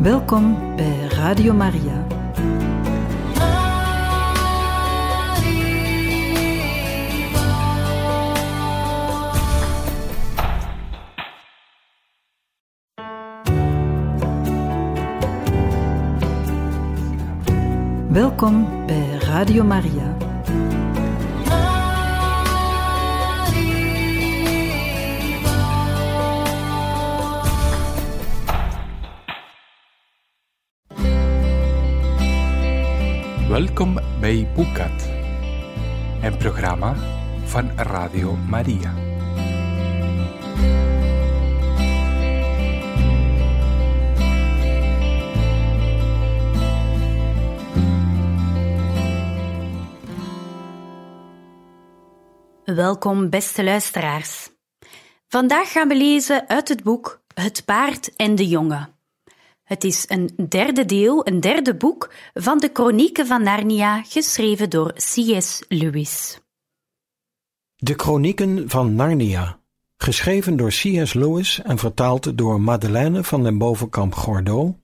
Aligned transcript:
Welkom 0.00 0.76
bij 0.76 1.08
Radio 1.08 1.54
Maria. 1.54 2.06
Welkom 18.08 18.86
bij 18.86 19.18
Radio 19.18 19.64
Maria. 19.64 20.09
Welkom 33.60 33.98
bij 34.20 34.48
Boekat, 34.54 35.08
een 36.22 36.36
programma 36.38 36.94
van 37.44 37.70
Radio 37.78 38.36
Maria. 38.36 38.94
Welkom, 52.64 53.30
beste 53.30 53.64
luisteraars. 53.64 54.50
Vandaag 55.28 55.72
gaan 55.72 55.88
we 55.88 55.96
lezen 55.96 56.48
uit 56.48 56.68
het 56.68 56.82
boek 56.82 57.22
Het 57.34 57.64
paard 57.64 58.16
en 58.16 58.34
de 58.34 58.46
jongen. 58.46 58.99
Het 59.70 59.84
is 59.84 60.04
een 60.08 60.30
derde 60.48 60.84
deel, 60.84 61.26
een 61.26 61.40
derde 61.40 61.76
boek 61.76 62.12
van 62.34 62.58
de 62.58 62.70
Chronieken 62.72 63.26
van 63.26 63.42
Narnia, 63.42 64.02
geschreven 64.02 64.70
door 64.70 64.92
C.S. 64.92 65.64
Lewis. 65.68 66.40
De 67.76 67.94
Chronieken 67.96 68.70
van 68.70 68.94
Narnia, 68.94 69.60
geschreven 69.96 70.56
door 70.56 70.68
C.S. 70.68 71.14
Lewis 71.14 71.62
en 71.62 71.78
vertaald 71.78 72.38
door 72.38 72.60
Madeleine 72.60 73.24
van 73.24 73.42
den 73.42 73.58
Bovenkamp 73.58 74.14
Gordeau 74.14 74.74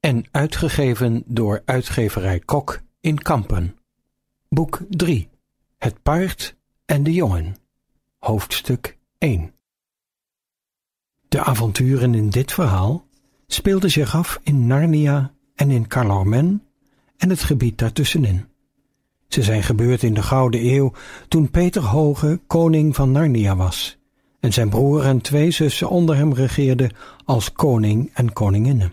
en 0.00 0.24
uitgegeven 0.30 1.22
door 1.26 1.62
uitgeverij 1.64 2.38
Kok 2.38 2.80
in 3.00 3.22
Kampen. 3.22 3.78
Boek 4.48 4.80
3 4.88 5.28
Het 5.78 6.02
paard 6.02 6.56
en 6.84 7.02
de 7.02 7.12
jongen. 7.12 7.56
Hoofdstuk 8.18 8.98
1 9.18 9.54
De 11.28 11.44
avonturen 11.44 12.14
in 12.14 12.30
dit 12.30 12.52
verhaal 12.52 13.05
speelden 13.46 13.90
zich 13.90 14.14
af 14.14 14.40
in 14.42 14.66
Narnia 14.66 15.32
en 15.54 15.70
in 15.70 15.86
Calormen 15.86 16.62
en 17.16 17.30
het 17.30 17.42
gebied 17.42 17.78
daartussenin. 17.78 18.44
Ze 19.28 19.42
zijn 19.42 19.62
gebeurd 19.62 20.02
in 20.02 20.14
de 20.14 20.22
Gouden 20.22 20.66
Eeuw 20.66 20.92
toen 21.28 21.50
Peter 21.50 21.82
Hoge 21.82 22.40
koning 22.46 22.94
van 22.94 23.12
Narnia 23.12 23.56
was 23.56 23.98
en 24.40 24.52
zijn 24.52 24.68
broer 24.68 25.04
en 25.04 25.20
twee 25.20 25.50
zussen 25.50 25.88
onder 25.88 26.16
hem 26.16 26.32
regeerden 26.32 26.90
als 27.24 27.52
koning 27.52 28.10
en 28.14 28.32
koninginnen. 28.32 28.92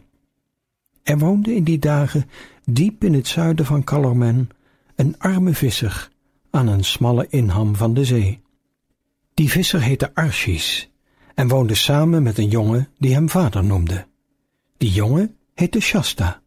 Er 1.04 1.18
woonde 1.18 1.56
in 1.56 1.64
die 1.64 1.80
dagen 1.80 2.30
diep 2.66 3.04
in 3.04 3.14
het 3.14 3.28
zuiden 3.28 3.66
van 3.66 3.84
Calormen 3.84 4.50
een 4.96 5.16
arme 5.18 5.54
visser 5.54 6.10
aan 6.50 6.68
een 6.68 6.84
smalle 6.84 7.28
inham 7.30 7.76
van 7.76 7.94
de 7.94 8.06
zee. 8.06 8.42
Die 9.34 9.50
visser 9.50 9.82
heette 9.82 10.12
Archis 10.14 10.92
en 11.36 11.48
woonde 11.48 11.76
samen 11.76 12.24
met 12.24 12.38
een 12.38 12.50
jongen 12.50 12.90
die 12.98 13.14
hem 13.14 13.30
vader 13.30 13.64
noemde. 13.64 14.06
Die 14.84 14.92
jongen 14.92 15.36
heette 15.54 15.80
Shasta. 15.80 16.42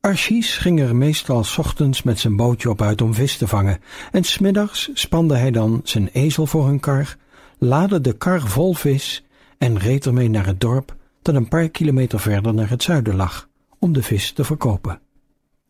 Archis 0.00 0.56
ging 0.56 0.80
er 0.80 0.96
meestal 0.96 1.44
s 1.44 1.58
ochtends 1.58 2.02
met 2.02 2.18
zijn 2.18 2.36
bootje 2.36 2.70
op 2.70 2.82
uit 2.82 3.02
om 3.02 3.14
vis 3.14 3.36
te 3.36 3.48
vangen, 3.48 3.80
en 4.12 4.24
smiddags 4.24 4.90
spande 4.94 5.36
hij 5.36 5.50
dan 5.50 5.80
zijn 5.84 6.08
ezel 6.12 6.46
voor 6.46 6.68
een 6.68 6.80
kar, 6.80 7.16
laadde 7.58 8.00
de 8.00 8.12
kar 8.12 8.40
vol 8.40 8.74
vis 8.74 9.24
en 9.58 9.78
reed 9.78 10.06
ermee 10.06 10.28
naar 10.28 10.46
het 10.46 10.60
dorp 10.60 10.96
dat 11.22 11.34
een 11.34 11.48
paar 11.48 11.68
kilometer 11.68 12.20
verder 12.20 12.54
naar 12.54 12.70
het 12.70 12.82
zuiden 12.82 13.16
lag, 13.16 13.48
om 13.78 13.92
de 13.92 14.02
vis 14.02 14.32
te 14.32 14.44
verkopen. 14.44 15.00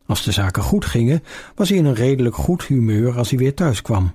Als 0.05 0.23
de 0.23 0.31
zaken 0.31 0.63
goed 0.63 0.85
gingen, 0.85 1.23
was 1.55 1.69
hij 1.69 1.77
in 1.77 1.85
een 1.85 1.93
redelijk 1.93 2.35
goed 2.35 2.63
humeur 2.63 3.17
als 3.17 3.29
hij 3.29 3.39
weer 3.39 3.53
thuis 3.53 3.81
kwam. 3.81 4.13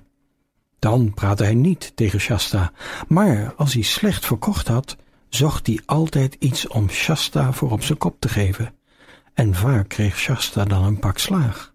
Dan 0.79 1.13
praatte 1.13 1.43
hij 1.43 1.55
niet 1.55 1.91
tegen 1.95 2.19
Shasta, 2.19 2.71
maar 3.07 3.53
als 3.55 3.73
hij 3.73 3.83
slecht 3.83 4.25
verkocht 4.25 4.67
had, 4.67 4.97
zocht 5.29 5.67
hij 5.67 5.79
altijd 5.85 6.35
iets 6.39 6.67
om 6.67 6.89
Shasta 6.89 7.53
voor 7.53 7.71
op 7.71 7.83
zijn 7.83 7.97
kop 7.97 8.19
te 8.19 8.29
geven, 8.29 8.73
en 9.33 9.55
vaak 9.55 9.89
kreeg 9.89 10.17
Shasta 10.17 10.65
dan 10.65 10.83
een 10.83 10.99
pak 10.99 11.17
slaag. 11.17 11.73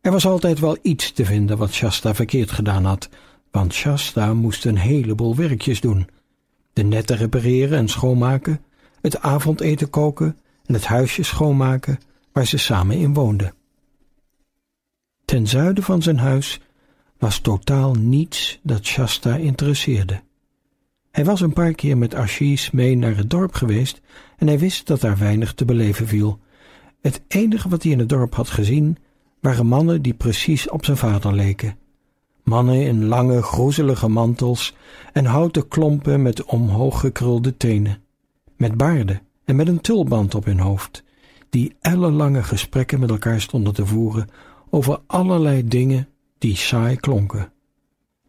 Er 0.00 0.10
was 0.10 0.26
altijd 0.26 0.58
wel 0.58 0.78
iets 0.82 1.12
te 1.12 1.24
vinden 1.24 1.58
wat 1.58 1.72
Shasta 1.72 2.14
verkeerd 2.14 2.50
gedaan 2.50 2.84
had, 2.84 3.08
want 3.50 3.72
Shasta 3.72 4.34
moest 4.34 4.64
een 4.64 4.78
heleboel 4.78 5.36
werkjes 5.36 5.80
doen: 5.80 6.08
de 6.72 6.82
netten 6.82 7.16
repareren 7.16 7.78
en 7.78 7.88
schoonmaken, 7.88 8.64
het 9.00 9.20
avondeten 9.20 9.90
koken 9.90 10.38
en 10.66 10.74
het 10.74 10.84
huisje 10.84 11.22
schoonmaken 11.22 11.98
waar 12.32 12.46
ze 12.46 12.58
samen 12.58 12.96
in 12.96 13.14
woonden. 13.14 13.54
Ten 15.24 15.46
zuiden 15.46 15.84
van 15.84 16.02
zijn 16.02 16.18
huis 16.18 16.60
was 17.18 17.38
totaal 17.38 17.94
niets 17.94 18.58
dat 18.62 18.84
Shasta 18.84 19.36
interesseerde. 19.36 20.22
Hij 21.14 21.24
was 21.24 21.40
een 21.40 21.52
paar 21.52 21.72
keer 21.72 21.98
met 21.98 22.14
Archis 22.14 22.70
mee 22.70 22.96
naar 22.96 23.16
het 23.16 23.30
dorp 23.30 23.54
geweest 23.54 24.00
en 24.36 24.46
hij 24.46 24.58
wist 24.58 24.86
dat 24.86 25.00
daar 25.00 25.18
weinig 25.18 25.54
te 25.54 25.64
beleven 25.64 26.06
viel. 26.06 26.38
Het 27.00 27.22
enige 27.28 27.68
wat 27.68 27.82
hij 27.82 27.92
in 27.92 27.98
het 27.98 28.08
dorp 28.08 28.34
had 28.34 28.48
gezien 28.48 28.96
waren 29.40 29.66
mannen 29.66 30.02
die 30.02 30.14
precies 30.14 30.68
op 30.68 30.84
zijn 30.84 30.96
vader 30.96 31.32
leken. 31.32 31.76
Mannen 32.42 32.86
in 32.86 33.04
lange, 33.04 33.42
groezelige 33.42 34.08
mantels 34.08 34.74
en 35.12 35.24
houten 35.24 35.68
klompen 35.68 36.22
met 36.22 36.44
omhoog 36.44 37.00
gekrulde 37.00 37.56
tenen, 37.56 38.02
met 38.56 38.76
baarden 38.76 39.20
en 39.44 39.56
met 39.56 39.68
een 39.68 39.80
tulband 39.80 40.34
op 40.34 40.44
hun 40.44 40.60
hoofd, 40.60 41.04
die 41.50 41.76
ellenlange 41.80 42.42
gesprekken 42.42 43.00
met 43.00 43.10
elkaar 43.10 43.40
stonden 43.40 43.74
te 43.74 43.86
voeren 43.86 44.28
over 44.70 45.00
allerlei 45.06 45.68
dingen 45.68 46.08
die 46.38 46.56
saai 46.56 46.96
klonken. 46.96 47.52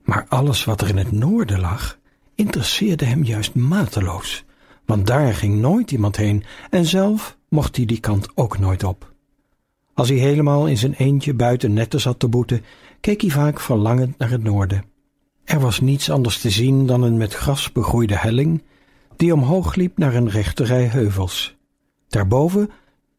Maar 0.04 0.26
alles 0.30 0.66
wat 0.66 0.82
er 0.82 0.90
in 0.90 0.98
het 0.98 1.12
noorden 1.12 1.60
lag, 1.60 1.98
interesseerde 2.36 3.06
hem 3.06 3.24
juist 3.24 3.56
mateloos, 3.56 4.44
want 4.86 5.08
daar 5.08 5.34
ging 5.34 5.60
nooit 5.60 5.92
iemand 5.92 6.16
heen 6.16 6.44
en 6.70 6.86
zelf 6.86 7.38
mocht 7.50 7.76
hij 7.76 7.86
die 7.86 8.00
kant 8.00 8.28
ook 8.36 8.60
nooit 8.60 8.84
op. 8.84 9.14
Als 9.94 10.10
hij 10.10 10.18
helemaal 10.18 10.68
in 10.68 10.78
zijn 10.78 10.94
eentje 10.94 11.34
buiten 11.34 11.74
netten 11.74 12.02
zat 12.02 12.20
te 12.20 12.28
boeten, 12.28 12.64
keek 13.00 13.22
hij 13.22 13.30
vaak 13.30 13.60
verlangend 13.60 14.18
naar 14.18 14.30
het 14.30 14.44
noorden. 14.44 14.86
Er 15.44 15.60
was 15.60 15.80
niets 15.80 16.10
anders 16.10 16.42
te 16.42 16.50
zien 16.50 16.86
dan 16.86 17.02
een 17.02 17.18
met 17.18 17.34
gras 17.34 17.72
begroeide 17.72 18.18
helling, 18.18 18.64
die 19.16 19.34
omhoog 19.34 19.76
liep 19.76 19.98
naar 19.98 20.16
een 20.16 20.30
rechte 20.30 20.64
rij 20.64 20.86
heuvels. 20.86 21.56
Daarboven 22.08 22.70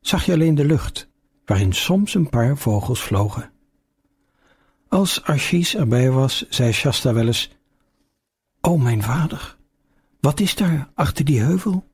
zag 0.00 0.24
je 0.24 0.32
alleen 0.32 0.54
de 0.54 0.64
lucht, 0.64 1.08
waarin 1.44 1.72
soms 1.72 2.14
een 2.14 2.28
paar 2.28 2.56
vogels 2.56 3.00
vlogen. 3.02 3.50
Als 4.88 5.22
Archis 5.22 5.76
erbij 5.76 6.10
was, 6.10 6.46
zei 6.48 6.72
Shasta 6.72 7.12
wel 7.12 7.26
eens: 7.26 7.55
O 8.68 8.76
mijn 8.76 9.02
vader, 9.02 9.56
wat 10.20 10.40
is 10.40 10.54
daar 10.54 10.88
achter 10.94 11.24
die 11.24 11.40
heuvel? 11.40 11.84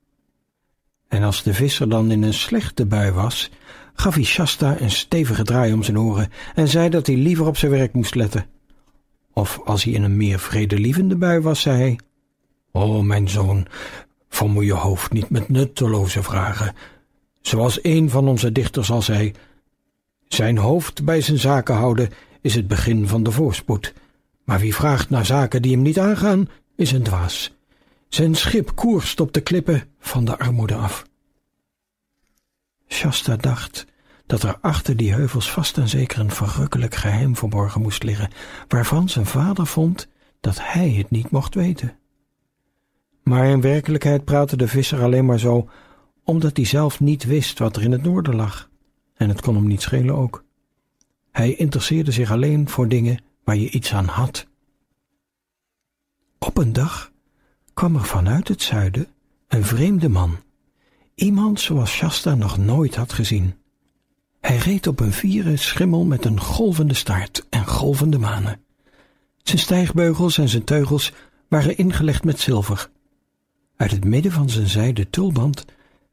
En 1.08 1.22
als 1.22 1.42
de 1.42 1.54
visser 1.54 1.88
dan 1.88 2.10
in 2.10 2.22
een 2.22 2.34
slechte 2.34 2.86
bui 2.86 3.10
was, 3.10 3.50
gaf 3.94 4.14
hij 4.14 4.24
Shasta 4.24 4.80
een 4.80 4.90
stevige 4.90 5.42
draai 5.42 5.72
om 5.72 5.82
zijn 5.82 5.98
oren 5.98 6.32
en 6.54 6.68
zei 6.68 6.88
dat 6.88 7.06
hij 7.06 7.16
liever 7.16 7.46
op 7.46 7.56
zijn 7.56 7.70
werk 7.70 7.92
moest 7.92 8.14
letten. 8.14 8.46
Of 9.32 9.60
als 9.64 9.84
hij 9.84 9.92
in 9.92 10.02
een 10.02 10.16
meer 10.16 10.38
vredelievende 10.38 11.16
bui 11.16 11.40
was, 11.40 11.60
zei 11.60 11.78
hij: 11.78 11.98
O 12.70 13.02
mijn 13.02 13.28
zoon, 13.28 13.66
vermoei 14.28 14.66
je 14.66 14.72
hoofd 14.72 15.12
niet 15.12 15.30
met 15.30 15.48
nutteloze 15.48 16.22
vragen. 16.22 16.74
Zoals 17.40 17.78
een 17.82 18.10
van 18.10 18.28
onze 18.28 18.52
dichters 18.52 18.90
al 18.90 19.02
zei: 19.02 19.32
Zijn 20.28 20.58
hoofd 20.58 21.04
bij 21.04 21.20
zijn 21.20 21.38
zaken 21.38 21.74
houden 21.74 22.08
is 22.40 22.54
het 22.54 22.68
begin 22.68 23.08
van 23.08 23.22
de 23.22 23.30
voorspoed. 23.30 23.92
Maar 24.44 24.58
wie 24.58 24.74
vraagt 24.74 25.10
naar 25.10 25.26
zaken 25.26 25.62
die 25.62 25.72
hem 25.72 25.82
niet 25.82 25.98
aangaan, 25.98 26.48
is 26.82 26.92
een 26.92 27.02
dwaas. 27.02 27.52
Zijn 28.08 28.34
schip 28.34 28.74
koerst 28.74 29.20
op 29.20 29.32
de 29.32 29.40
klippen 29.40 29.82
van 29.98 30.24
de 30.24 30.38
armoede 30.38 30.74
af. 30.74 31.06
Shasta 32.88 33.36
dacht 33.36 33.86
dat 34.26 34.42
er 34.42 34.58
achter 34.60 34.96
die 34.96 35.12
heuvels 35.12 35.50
vast 35.50 35.78
en 35.78 35.88
zeker 35.88 36.20
een 36.20 36.30
verrukkelijk 36.30 36.94
geheim 36.94 37.36
verborgen 37.36 37.80
moest 37.80 38.02
liggen, 38.02 38.30
waarvan 38.68 39.08
zijn 39.08 39.26
vader 39.26 39.66
vond 39.66 40.08
dat 40.40 40.58
hij 40.60 40.90
het 40.90 41.10
niet 41.10 41.30
mocht 41.30 41.54
weten. 41.54 41.96
Maar 43.22 43.46
in 43.46 43.60
werkelijkheid 43.60 44.24
praatte 44.24 44.56
de 44.56 44.68
visser 44.68 45.02
alleen 45.02 45.24
maar 45.24 45.38
zo, 45.38 45.68
omdat 46.24 46.56
hij 46.56 46.66
zelf 46.66 47.00
niet 47.00 47.24
wist 47.24 47.58
wat 47.58 47.76
er 47.76 47.82
in 47.82 47.92
het 47.92 48.02
noorden 48.02 48.34
lag, 48.34 48.70
en 49.14 49.28
het 49.28 49.40
kon 49.40 49.54
hem 49.54 49.66
niet 49.66 49.82
schelen 49.82 50.14
ook. 50.14 50.44
Hij 51.30 51.54
interesseerde 51.54 52.12
zich 52.12 52.30
alleen 52.30 52.68
voor 52.68 52.88
dingen 52.88 53.22
waar 53.44 53.56
je 53.56 53.70
iets 53.70 53.94
aan 53.94 54.06
had. 54.06 54.50
Op 56.46 56.58
een 56.58 56.72
dag 56.72 57.12
kwam 57.74 57.94
er 57.94 58.04
vanuit 58.04 58.48
het 58.48 58.62
zuiden 58.62 59.06
een 59.48 59.64
vreemde 59.64 60.08
man, 60.08 60.38
Iemand 61.14 61.60
zoals 61.60 61.90
Shasta 61.90 62.34
nog 62.34 62.58
nooit 62.58 62.94
had 62.94 63.12
gezien. 63.12 63.54
Hij 64.40 64.56
reed 64.56 64.86
op 64.86 65.00
een 65.00 65.12
vieren 65.12 65.58
schimmel 65.58 66.04
met 66.04 66.24
een 66.24 66.40
golvende 66.40 66.94
staart 66.94 67.46
en 67.50 67.66
golvende 67.66 68.18
manen. 68.18 68.60
Zijn 69.42 69.58
stijgbeugels 69.58 70.38
en 70.38 70.48
zijn 70.48 70.64
teugels 70.64 71.12
waren 71.48 71.76
ingelegd 71.76 72.24
met 72.24 72.40
zilver. 72.40 72.90
Uit 73.76 73.90
het 73.90 74.04
midden 74.04 74.32
van 74.32 74.50
zijn 74.50 74.68
zijde 74.68 75.10
tulband 75.10 75.64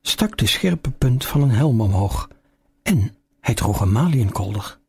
stak 0.02 0.38
de 0.38 0.48
scherpe 0.48 0.92
punt 0.92 1.26
van 1.26 1.42
een 1.42 1.52
helm 1.52 1.82
omhoog 1.82 2.30
en 2.84 3.16
hij 3.40 3.54
droeg 3.54 3.82
een 3.82 3.92
maliënkolder. 3.92 4.80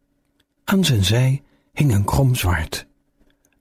Aan 0.64 0.84
zijn 0.84 1.04
zij 1.04 1.42
hing 1.72 1.94
een 1.94 2.04
krom 2.04 2.34
zwaard. 2.34 2.86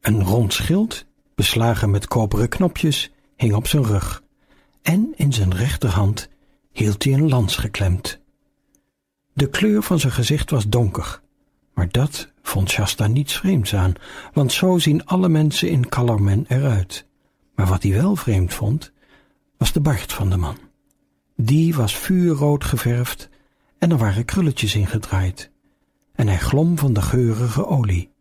Een 0.01 0.23
rond 0.23 0.53
schild, 0.53 1.05
beslagen 1.39 1.89
met 1.89 2.07
koperen 2.07 2.49
knopjes, 2.49 3.11
hing 3.35 3.53
op 3.53 3.67
zijn 3.67 3.83
rug 3.83 4.23
en 4.81 5.13
in 5.15 5.33
zijn 5.33 5.55
rechterhand 5.55 6.29
hield 6.71 7.03
hij 7.03 7.13
een 7.13 7.29
lans 7.29 7.55
geklemd. 7.55 8.19
De 9.33 9.49
kleur 9.49 9.83
van 9.83 9.99
zijn 9.99 10.13
gezicht 10.13 10.49
was 10.49 10.67
donker, 10.67 11.21
maar 11.73 11.89
dat 11.91 12.31
vond 12.41 12.69
Shasta 12.69 13.07
niets 13.07 13.37
vreemds 13.37 13.75
aan, 13.75 13.93
want 14.33 14.51
zo 14.51 14.77
zien 14.77 15.05
alle 15.05 15.29
mensen 15.29 15.69
in 15.69 15.89
Calormen 15.89 16.45
eruit. 16.47 17.05
Maar 17.55 17.67
wat 17.67 17.83
hij 17.83 17.91
wel 17.91 18.15
vreemd 18.15 18.53
vond, 18.53 18.91
was 19.57 19.71
de 19.71 19.81
baard 19.81 20.13
van 20.13 20.29
de 20.29 20.37
man. 20.37 20.57
Die 21.35 21.75
was 21.75 21.95
vuurrood 21.95 22.63
geverfd 22.63 23.29
en 23.77 23.91
er 23.91 23.97
waren 23.97 24.25
krulletjes 24.25 24.75
in 24.75 24.87
gedraaid, 24.87 25.51
en 26.13 26.27
hij 26.27 26.39
glom 26.39 26.77
van 26.77 26.93
de 26.93 27.01
geurige 27.01 27.65
olie. 27.65 28.11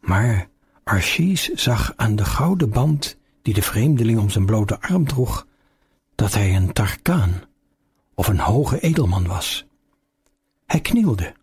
Maar 0.00 0.52
Archis 0.84 1.48
zag 1.48 1.92
aan 1.96 2.16
de 2.16 2.24
gouden 2.24 2.70
band 2.70 3.16
die 3.42 3.54
de 3.54 3.62
vreemdeling 3.62 4.18
om 4.18 4.30
zijn 4.30 4.46
blote 4.46 4.80
arm 4.80 5.06
droeg, 5.06 5.46
dat 6.14 6.34
hij 6.34 6.56
een 6.56 6.72
Tarkaan 6.72 7.42
of 8.14 8.28
een 8.28 8.38
hoge 8.38 8.80
edelman 8.80 9.26
was. 9.26 9.66
Hij 10.66 10.80
knielde 10.80 11.34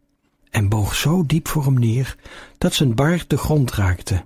en 0.50 0.70
boog 0.70 0.96
zo 0.96 1.26
diep 1.26 1.48
voor 1.48 1.64
hem 1.64 1.80
neer 1.80 2.18
dat 2.58 2.74
zijn 2.74 2.96
baard 2.96 3.30
de 3.30 3.38
grond 3.38 3.72
raakte, 3.72 4.26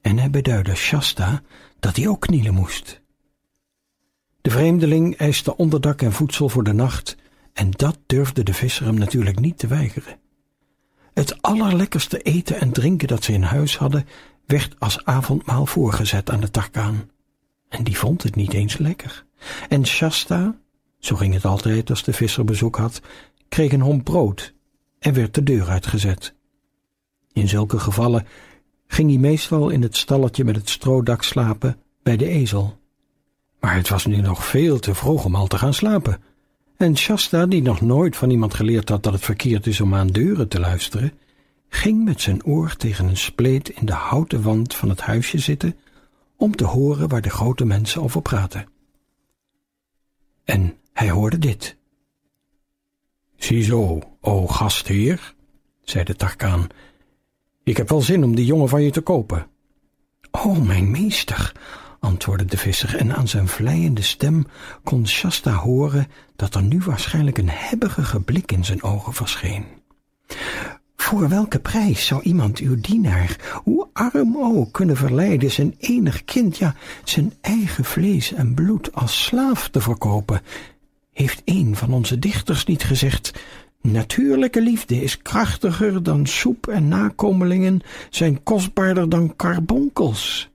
en 0.00 0.18
hij 0.18 0.30
beduidde 0.30 0.74
Shasta 0.74 1.42
dat 1.80 1.96
hij 1.96 2.08
ook 2.08 2.20
knielen 2.20 2.54
moest. 2.54 3.00
De 4.40 4.50
vreemdeling 4.50 5.16
eiste 5.16 5.56
onderdak 5.56 6.02
en 6.02 6.12
voedsel 6.12 6.48
voor 6.48 6.64
de 6.64 6.72
nacht, 6.72 7.16
en 7.52 7.70
dat 7.70 7.98
durfde 8.06 8.42
de 8.42 8.54
visser 8.54 8.86
hem 8.86 8.98
natuurlijk 8.98 9.38
niet 9.38 9.58
te 9.58 9.66
weigeren. 9.66 10.18
Het 11.14 11.42
allerlekkerste 11.42 12.18
eten 12.18 12.60
en 12.60 12.72
drinken 12.72 13.08
dat 13.08 13.24
ze 13.24 13.32
in 13.32 13.42
huis 13.42 13.76
hadden, 13.76 14.06
werd 14.46 14.74
als 14.78 15.04
avondmaal 15.04 15.66
voorgezet 15.66 16.30
aan 16.30 16.40
de 16.40 16.50
Tarkaan. 16.50 17.10
En 17.68 17.84
die 17.84 17.98
vond 17.98 18.22
het 18.22 18.36
niet 18.36 18.52
eens 18.52 18.78
lekker. 18.78 19.24
En 19.68 19.86
Shasta, 19.86 20.58
zo 20.98 21.16
ging 21.16 21.34
het 21.34 21.44
altijd 21.44 21.90
als 21.90 22.02
de 22.02 22.12
visser 22.12 22.44
bezoek 22.44 22.76
had, 22.76 23.00
kreeg 23.48 23.72
een 23.72 23.80
homp 23.80 24.04
brood 24.04 24.54
en 24.98 25.14
werd 25.14 25.34
de 25.34 25.42
deur 25.42 25.68
uitgezet. 25.68 26.34
In 27.32 27.48
zulke 27.48 27.78
gevallen 27.78 28.26
ging 28.86 29.10
hij 29.10 29.18
meestal 29.18 29.70
in 29.70 29.82
het 29.82 29.96
stalletje 29.96 30.44
met 30.44 30.56
het 30.56 30.68
stroodak 30.68 31.22
slapen 31.22 31.76
bij 32.02 32.16
de 32.16 32.28
ezel. 32.28 32.78
Maar 33.60 33.74
het 33.74 33.88
was 33.88 34.06
nu 34.06 34.16
nog 34.16 34.46
veel 34.46 34.78
te 34.78 34.94
vroeg 34.94 35.24
om 35.24 35.34
al 35.34 35.46
te 35.46 35.58
gaan 35.58 35.74
slapen. 35.74 36.22
En 36.76 36.96
Shasta, 36.96 37.46
die 37.46 37.62
nog 37.62 37.80
nooit 37.80 38.16
van 38.16 38.30
iemand 38.30 38.54
geleerd 38.54 38.88
had 38.88 39.02
dat 39.02 39.12
het 39.12 39.24
verkeerd 39.24 39.66
is 39.66 39.80
om 39.80 39.94
aan 39.94 40.06
deuren 40.06 40.48
te 40.48 40.60
luisteren, 40.60 41.12
ging 41.74 42.04
met 42.04 42.20
zijn 42.20 42.44
oor 42.44 42.76
tegen 42.76 43.08
een 43.08 43.16
spleet 43.16 43.68
in 43.68 43.86
de 43.86 43.92
houten 43.92 44.42
wand 44.42 44.74
van 44.74 44.88
het 44.88 45.00
huisje 45.00 45.38
zitten 45.38 45.76
om 46.36 46.56
te 46.56 46.64
horen 46.64 47.08
waar 47.08 47.22
de 47.22 47.30
grote 47.30 47.64
mensen 47.64 48.02
over 48.02 48.22
praten. 48.22 48.66
En 50.44 50.76
hij 50.92 51.10
hoorde 51.10 51.38
dit. 51.38 51.76
Ziezo, 53.36 54.00
o 54.20 54.46
gastheer, 54.46 55.34
zei 55.82 56.04
de 56.04 56.16
Tarkaan, 56.16 56.66
ik 57.62 57.76
heb 57.76 57.88
wel 57.88 58.02
zin 58.02 58.24
om 58.24 58.34
die 58.34 58.46
jongen 58.46 58.68
van 58.68 58.82
je 58.82 58.90
te 58.90 59.00
kopen. 59.00 59.46
O, 60.30 60.54
mijn 60.54 60.90
meester, 60.90 61.52
antwoordde 62.00 62.44
de 62.44 62.56
visser, 62.56 62.96
en 62.96 63.14
aan 63.14 63.28
zijn 63.28 63.48
vleiende 63.48 64.02
stem 64.02 64.46
kon 64.84 65.06
Shasta 65.06 65.52
horen 65.52 66.06
dat 66.36 66.54
er 66.54 66.62
nu 66.62 66.80
waarschijnlijk 66.80 67.38
een 67.38 67.50
hebbige 67.50 68.20
blik 68.20 68.52
in 68.52 68.64
zijn 68.64 68.82
ogen 68.82 69.12
verscheen. 69.12 69.66
Voor 71.04 71.28
welke 71.28 71.58
prijs 71.58 72.06
zou 72.06 72.22
iemand 72.22 72.58
uw 72.58 72.80
dienaar, 72.80 73.60
hoe 73.64 73.88
arm 73.92 74.36
ook, 74.36 74.72
kunnen 74.72 74.96
verleiden 74.96 75.50
zijn 75.50 75.74
enig 75.78 76.24
kind, 76.24 76.56
ja, 76.58 76.74
zijn 77.04 77.32
eigen 77.40 77.84
vlees 77.84 78.32
en 78.32 78.54
bloed 78.54 78.94
als 78.94 79.24
slaaf 79.24 79.68
te 79.68 79.80
verkopen? 79.80 80.40
Heeft 81.12 81.42
een 81.44 81.76
van 81.76 81.92
onze 81.92 82.18
dichters 82.18 82.64
niet 82.64 82.82
gezegd, 82.82 83.32
natuurlijke 83.80 84.60
liefde 84.60 85.02
is 85.02 85.18
krachtiger 85.18 86.02
dan 86.02 86.26
soep 86.26 86.66
en 86.66 86.88
nakomelingen 86.88 87.80
zijn 88.10 88.42
kostbaarder 88.42 89.08
dan 89.08 89.36
karbonkels? 89.36 90.50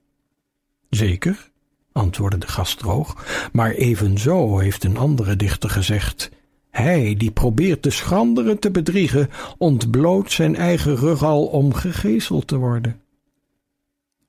Zeker, 0.88 1.50
antwoordde 1.92 2.38
de 2.38 2.48
gast 2.48 2.78
droog, 2.78 3.24
maar 3.52 3.70
evenzo 3.70 4.58
heeft 4.58 4.84
een 4.84 4.96
andere 4.96 5.36
dichter 5.36 5.70
gezegd, 5.70 6.30
hij 6.70 7.14
die 7.18 7.30
probeert 7.30 7.82
de 7.82 7.90
schranderen 7.90 8.58
te 8.58 8.70
bedriegen, 8.70 9.28
ontbloot 9.58 10.32
zijn 10.32 10.56
eigen 10.56 10.96
rug 10.96 11.22
al 11.22 11.46
om 11.46 11.74
gegezeld 11.74 12.46
te 12.46 12.56
worden. 12.56 13.00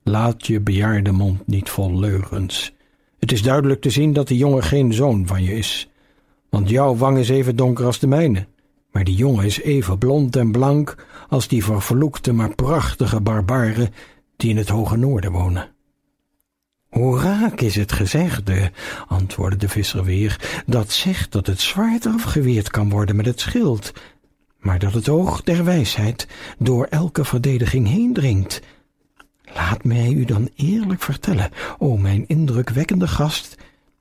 Laat 0.02 0.46
je 0.46 0.60
bejaarde 0.60 1.12
mond 1.12 1.46
niet 1.46 1.70
vol 1.70 1.98
leugens. 1.98 2.74
Het 3.18 3.32
is 3.32 3.42
duidelijk 3.42 3.80
te 3.80 3.90
zien 3.90 4.12
dat 4.12 4.28
die 4.28 4.38
jongen 4.38 4.62
geen 4.62 4.92
zoon 4.92 5.26
van 5.26 5.42
je 5.42 5.52
is. 5.52 5.88
Want 6.48 6.68
jouw 6.68 6.96
wang 6.96 7.18
is 7.18 7.28
even 7.28 7.56
donker 7.56 7.84
als 7.84 7.98
de 7.98 8.06
mijne, 8.06 8.46
maar 8.90 9.04
die 9.04 9.14
jongen 9.14 9.44
is 9.44 9.60
even 9.60 9.98
blond 9.98 10.36
en 10.36 10.52
blank 10.52 11.06
als 11.28 11.48
die 11.48 11.64
vervloekte 11.64 12.32
maar 12.32 12.54
prachtige 12.54 13.20
barbaren 13.20 13.88
die 14.36 14.50
in 14.50 14.56
het 14.56 14.68
hoge 14.68 14.96
noorden 14.96 15.32
wonen. 15.32 15.71
Hoe 16.92 17.20
raak 17.20 17.60
is 17.60 17.74
het 17.74 17.92
gezegde, 17.92 18.70
antwoordde 19.08 19.56
de 19.56 19.68
visser 19.68 20.04
weer, 20.04 20.62
dat 20.66 20.90
zegt 20.90 21.32
dat 21.32 21.46
het 21.46 21.60
zwaard 21.60 22.06
afgeweerd 22.06 22.70
kan 22.70 22.90
worden 22.90 23.16
met 23.16 23.26
het 23.26 23.40
schild, 23.40 23.92
maar 24.58 24.78
dat 24.78 24.92
het 24.92 25.08
oog 25.08 25.42
der 25.42 25.64
wijsheid 25.64 26.28
door 26.58 26.84
elke 26.84 27.24
verdediging 27.24 27.88
heen 27.88 28.12
dringt. 28.12 28.62
Laat 29.54 29.84
mij 29.84 30.12
u 30.12 30.24
dan 30.24 30.48
eerlijk 30.56 31.02
vertellen, 31.02 31.50
o 31.78 31.96
mijn 31.96 32.24
indrukwekkende 32.26 33.08
gast, 33.08 33.56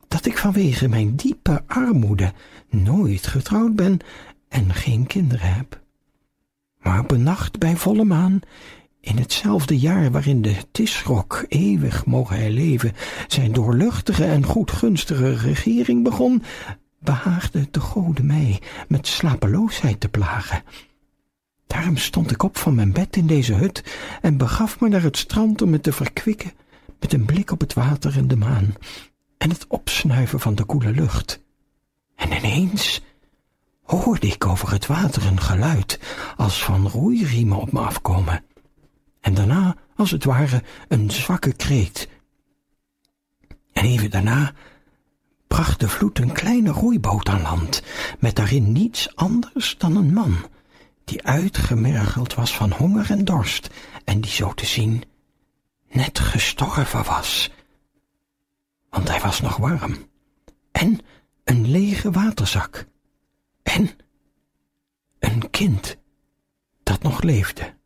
dat 0.07 0.25
ik 0.25 0.37
vanwege 0.37 0.87
mijn 0.87 1.15
diepe 1.15 1.63
armoede 1.67 2.33
nooit 2.69 3.27
getrouwd 3.27 3.75
ben 3.75 3.99
en 4.49 4.73
geen 4.73 5.07
kinderen 5.07 5.53
heb. 5.53 5.81
Maar 6.79 6.99
op 6.99 7.11
een 7.11 7.23
nacht 7.23 7.59
bij 7.59 7.75
volle 7.75 8.03
maan 8.03 8.39
in 9.01 9.17
hetzelfde 9.17 9.79
jaar 9.79 10.11
waarin 10.11 10.41
de 10.41 10.55
Tisrok, 10.71 11.45
eeuwig 11.47 12.05
mogen 12.05 12.35
hij 12.35 12.51
leven, 12.51 12.93
zijn 13.27 13.51
doorluchtige 13.51 14.25
en 14.25 14.45
goedgunstige 14.45 15.35
regering 15.35 16.03
begon, 16.03 16.43
behaagde 16.99 17.67
de 17.71 17.79
goden 17.79 18.25
mij 18.25 18.61
met 18.87 19.07
slapeloosheid 19.07 19.99
te 19.99 20.09
plagen. 20.09 20.63
Daarom 21.67 21.97
stond 21.97 22.31
ik 22.31 22.43
op 22.43 22.57
van 22.57 22.75
mijn 22.75 22.91
bed 22.91 23.15
in 23.15 23.27
deze 23.27 23.53
hut 23.53 23.83
en 24.21 24.37
begaf 24.37 24.79
me 24.79 24.87
naar 24.87 25.01
het 25.01 25.17
strand 25.17 25.61
om 25.61 25.69
me 25.69 25.79
te 25.79 25.91
verkwikken 25.91 26.51
met 26.99 27.13
een 27.13 27.25
blik 27.25 27.51
op 27.51 27.59
het 27.59 27.73
water 27.73 28.17
en 28.17 28.27
de 28.27 28.35
maan 28.35 28.73
en 29.37 29.49
het 29.49 29.65
opsnuiven 29.67 30.39
van 30.39 30.55
de 30.55 30.63
koele 30.63 30.91
lucht. 30.91 31.43
En 32.15 32.31
ineens 32.31 33.01
hoorde 33.83 34.27
ik 34.27 34.45
over 34.45 34.71
het 34.71 34.87
water 34.87 35.25
een 35.25 35.41
geluid 35.41 35.99
als 36.37 36.63
van 36.63 36.87
roeiriemen 36.87 37.57
op 37.57 37.71
me 37.71 37.79
afkomen 37.79 38.43
en 39.21 39.33
daarna, 39.33 39.75
als 39.95 40.11
het 40.11 40.23
ware, 40.23 40.63
een 40.87 41.11
zwakke 41.11 41.53
kreet. 41.53 42.09
En 43.71 43.85
even 43.85 44.09
daarna 44.09 44.53
bracht 45.47 45.79
de 45.79 45.89
vloed 45.89 46.19
een 46.19 46.31
kleine 46.31 46.69
roeiboot 46.69 47.29
aan 47.29 47.41
land, 47.41 47.83
met 48.19 48.35
daarin 48.35 48.71
niets 48.71 49.15
anders 49.15 49.77
dan 49.77 49.95
een 49.95 50.13
man, 50.13 50.37
die 51.03 51.23
uitgemergeld 51.23 52.33
was 52.33 52.55
van 52.55 52.71
honger 52.71 53.11
en 53.11 53.25
dorst, 53.25 53.69
en 54.03 54.21
die 54.21 54.31
zo 54.31 54.53
te 54.53 54.65
zien 54.65 55.03
net 55.89 56.19
gestorven 56.19 57.03
was. 57.03 57.51
Want 58.89 59.07
hij 59.07 59.19
was 59.19 59.41
nog 59.41 59.57
warm, 59.57 60.09
en 60.71 60.99
een 61.43 61.71
lege 61.71 62.11
waterzak, 62.11 62.85
en 63.63 63.89
een 65.19 65.49
kind 65.49 65.97
dat 66.83 67.01
nog 67.01 67.21
leefde. 67.21 67.79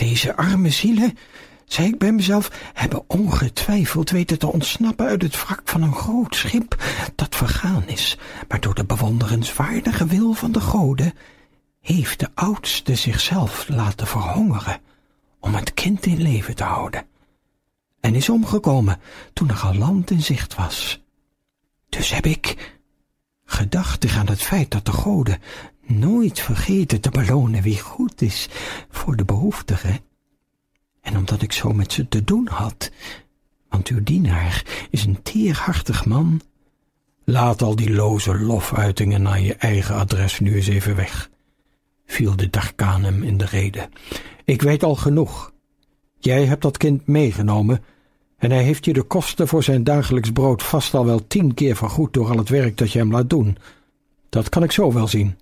Deze 0.00 0.36
arme 0.36 0.70
zielen, 0.70 1.18
zei 1.64 1.88
ik 1.88 1.98
bij 1.98 2.12
mezelf, 2.12 2.70
hebben 2.72 3.04
ongetwijfeld 3.06 4.10
weten 4.10 4.38
te 4.38 4.52
ontsnappen 4.52 5.06
uit 5.06 5.22
het 5.22 5.44
wrak 5.44 5.60
van 5.64 5.82
een 5.82 5.94
groot 5.94 6.34
schip 6.34 6.82
dat 7.14 7.36
vergaan 7.36 7.88
is, 7.88 8.18
maar 8.48 8.60
door 8.60 8.74
de 8.74 8.84
bewonderenswaardige 8.84 10.06
wil 10.06 10.32
van 10.32 10.52
de 10.52 10.60
goden 10.60 11.12
heeft 11.80 12.20
de 12.20 12.28
oudste 12.34 12.94
zichzelf 12.94 13.68
laten 13.68 14.06
verhongeren 14.06 14.80
om 15.40 15.54
het 15.54 15.74
kind 15.74 16.06
in 16.06 16.22
leven 16.22 16.54
te 16.54 16.64
houden 16.64 17.06
en 18.00 18.14
is 18.14 18.28
omgekomen 18.28 19.00
toen 19.32 19.48
er 19.48 19.60
al 19.60 19.74
land 19.74 20.10
in 20.10 20.22
zicht 20.22 20.54
was. 20.54 21.02
Dus 21.88 22.10
heb 22.10 22.26
ik, 22.26 22.78
Gedachtig 23.52 24.16
aan 24.16 24.28
het 24.28 24.42
feit 24.42 24.70
dat 24.70 24.84
de 24.84 24.92
goden 24.92 25.42
nooit 25.90 26.40
vergeten 26.40 27.00
te 27.00 27.10
belonen 27.10 27.62
wie 27.62 27.80
goed 27.80 28.22
is 28.22 28.48
voor 28.90 29.16
de 29.16 29.24
behoeftigen. 29.24 29.98
En 31.00 31.16
omdat 31.16 31.42
ik 31.42 31.52
zo 31.52 31.72
met 31.72 31.92
ze 31.92 32.08
te 32.08 32.24
doen 32.24 32.48
had, 32.48 32.90
want 33.68 33.88
uw 33.88 34.02
dienaar 34.02 34.86
is 34.90 35.04
een 35.04 35.22
teerhartig 35.22 36.04
man. 36.04 36.40
Laat 37.24 37.62
al 37.62 37.76
die 37.76 37.92
loze 37.92 38.38
lofuitingen 38.38 39.22
naar 39.22 39.40
je 39.40 39.54
eigen 39.54 39.94
adres 39.94 40.40
nu 40.40 40.54
eens 40.54 40.66
even 40.66 40.96
weg, 40.96 41.30
viel 42.06 42.36
de 42.36 42.50
Darkaan 42.50 43.04
hem 43.04 43.22
in 43.22 43.36
de 43.36 43.44
rede. 43.44 43.88
Ik 44.44 44.62
weet 44.62 44.82
al 44.82 44.94
genoeg. 44.94 45.52
Jij 46.18 46.44
hebt 46.44 46.62
dat 46.62 46.76
kind 46.76 47.06
meegenomen 47.06 47.84
en 48.40 48.50
hij 48.50 48.62
heeft 48.62 48.84
je 48.84 48.92
de 48.92 49.02
kosten 49.02 49.48
voor 49.48 49.62
zijn 49.62 49.84
dagelijks 49.84 50.32
brood 50.32 50.62
vast 50.62 50.94
al 50.94 51.04
wel 51.04 51.26
tien 51.26 51.54
keer 51.54 51.76
vergoed 51.76 52.12
door 52.12 52.30
al 52.30 52.36
het 52.36 52.48
werk 52.48 52.76
dat 52.76 52.92
je 52.92 52.98
hem 52.98 53.10
laat 53.10 53.30
doen. 53.30 53.56
Dat 54.28 54.48
kan 54.48 54.62
ik 54.62 54.72
zo 54.72 54.92
wel 54.92 55.08
zien. 55.08 55.36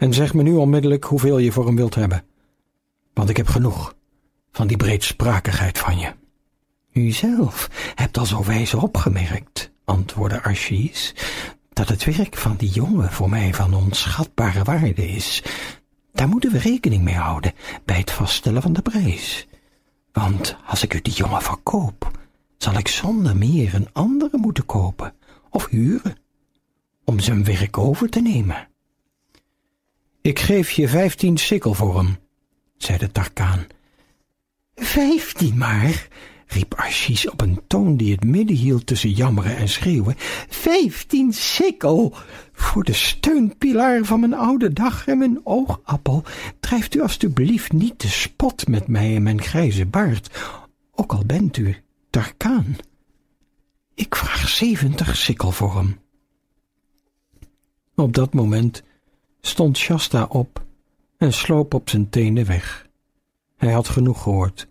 En 0.00 0.14
zeg 0.14 0.34
me 0.34 0.42
nu 0.42 0.54
onmiddellijk 0.54 1.04
hoeveel 1.04 1.38
je 1.38 1.52
voor 1.52 1.66
hem 1.66 1.76
wilt 1.76 1.94
hebben. 1.94 2.24
Want 3.14 3.28
ik 3.28 3.36
heb 3.36 3.46
genoeg 3.46 3.94
van 4.52 4.66
die 4.66 4.76
breedsprakigheid 4.76 5.78
van 5.78 5.98
je. 5.98 6.12
U 6.92 7.10
zelf 7.10 7.68
hebt 7.94 8.18
al 8.18 8.26
zo 8.26 8.44
wijs 8.44 8.74
opgemerkt, 8.74 9.72
antwoordde 9.84 10.42
Archies, 10.42 11.14
dat 11.72 11.88
het 11.88 12.04
werk 12.04 12.36
van 12.36 12.56
die 12.56 12.70
jongen 12.70 13.12
voor 13.12 13.28
mij 13.28 13.54
van 13.54 13.74
onschatbare 13.74 14.64
waarde 14.64 15.08
is. 15.08 15.42
Daar 16.12 16.28
moeten 16.28 16.52
we 16.52 16.58
rekening 16.58 17.02
mee 17.02 17.14
houden 17.14 17.52
bij 17.84 17.98
het 17.98 18.10
vaststellen 18.10 18.62
van 18.62 18.72
de 18.72 18.82
prijs. 18.82 19.46
Want 20.12 20.56
als 20.66 20.82
ik 20.82 20.94
u 20.94 21.00
die 21.00 21.14
jongen 21.14 21.42
verkoop, 21.42 22.10
zal 22.56 22.74
ik 22.74 22.88
zonder 22.88 23.36
meer 23.36 23.74
een 23.74 23.88
andere 23.92 24.38
moeten 24.38 24.66
kopen 24.66 25.14
of 25.50 25.66
huren, 25.66 26.16
om 27.04 27.18
zijn 27.18 27.44
werk 27.44 27.78
over 27.78 28.08
te 28.08 28.20
nemen. 28.20 28.69
Ik 30.22 30.38
geef 30.38 30.70
je 30.70 30.88
vijftien 30.88 31.38
sikkel 31.38 31.74
voor 31.74 31.96
hem, 31.96 32.18
zei 32.76 32.98
de 32.98 33.12
Tarkaan. 33.12 33.66
Vijftien 34.74 35.58
maar, 35.58 36.08
riep 36.46 36.74
Archies 36.74 37.30
op 37.30 37.40
een 37.40 37.60
toon 37.66 37.96
die 37.96 38.12
het 38.12 38.24
midden 38.24 38.56
hield 38.56 38.86
tussen 38.86 39.10
jammeren 39.10 39.56
en 39.56 39.68
schreeuwen. 39.68 40.14
Vijftien 40.48 41.32
sikkel! 41.32 42.14
Voor 42.52 42.84
de 42.84 42.92
steunpilaar 42.92 44.04
van 44.04 44.20
mijn 44.20 44.34
oude 44.34 44.72
dag 44.72 45.06
en 45.06 45.18
mijn 45.18 45.40
oogappel, 45.44 46.24
drijft 46.60 46.94
u 46.94 47.00
alstublieft 47.00 47.72
niet 47.72 48.00
de 48.00 48.08
spot 48.08 48.68
met 48.68 48.88
mij 48.88 49.14
en 49.16 49.22
mijn 49.22 49.42
grijze 49.42 49.86
baard, 49.86 50.30
ook 50.94 51.12
al 51.12 51.24
bent 51.26 51.56
u 51.56 51.76
Tarkaan. 52.10 52.76
Ik 53.94 54.16
vraag 54.16 54.48
zeventig 54.48 55.16
sikkel 55.16 55.50
voor 55.50 55.76
hem. 55.76 55.98
Op 57.94 58.14
dat 58.14 58.34
moment 58.34 58.82
stond 59.40 59.78
Shasta 59.78 60.26
op 60.28 60.62
en 61.16 61.32
sloop 61.32 61.74
op 61.74 61.88
zijn 61.88 62.10
tenen 62.10 62.46
weg. 62.46 62.86
Hij 63.56 63.72
had 63.72 63.88
genoeg 63.88 64.22
gehoord, 64.22 64.68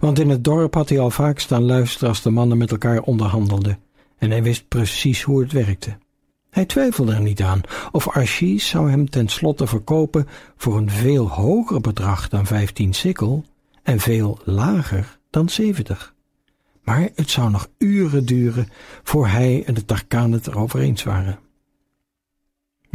want 0.00 0.18
in 0.18 0.28
het 0.28 0.44
dorp 0.44 0.74
had 0.74 0.88
hij 0.88 0.98
al 0.98 1.10
vaak 1.10 1.38
staan 1.38 1.64
luisteren 1.64 2.08
als 2.08 2.22
de 2.22 2.30
mannen 2.30 2.58
met 2.58 2.70
elkaar 2.70 3.00
onderhandelden, 3.00 3.78
en 4.18 4.30
hij 4.30 4.42
wist 4.42 4.68
precies 4.68 5.22
hoe 5.22 5.40
het 5.40 5.52
werkte. 5.52 5.96
Hij 6.50 6.64
twijfelde 6.64 7.12
er 7.12 7.20
niet 7.20 7.42
aan 7.42 7.60
of 7.92 8.08
Archie 8.08 8.60
zou 8.60 8.90
hem 8.90 9.10
tenslotte 9.10 9.66
verkopen 9.66 10.28
voor 10.56 10.76
een 10.76 10.90
veel 10.90 11.30
hoger 11.30 11.80
bedrag 11.80 12.28
dan 12.28 12.46
vijftien 12.46 12.94
sikkel 12.94 13.44
en 13.82 14.00
veel 14.00 14.38
lager 14.44 15.18
dan 15.30 15.48
zeventig. 15.48 16.14
Maar 16.82 17.08
het 17.14 17.30
zou 17.30 17.50
nog 17.50 17.68
uren 17.78 18.26
duren 18.26 18.68
voor 19.02 19.28
hij 19.28 19.62
en 19.66 19.74
de 19.74 19.84
Tarkaan 19.84 20.32
het 20.32 20.46
erover 20.46 20.80
eens 20.80 21.02
waren. 21.02 21.38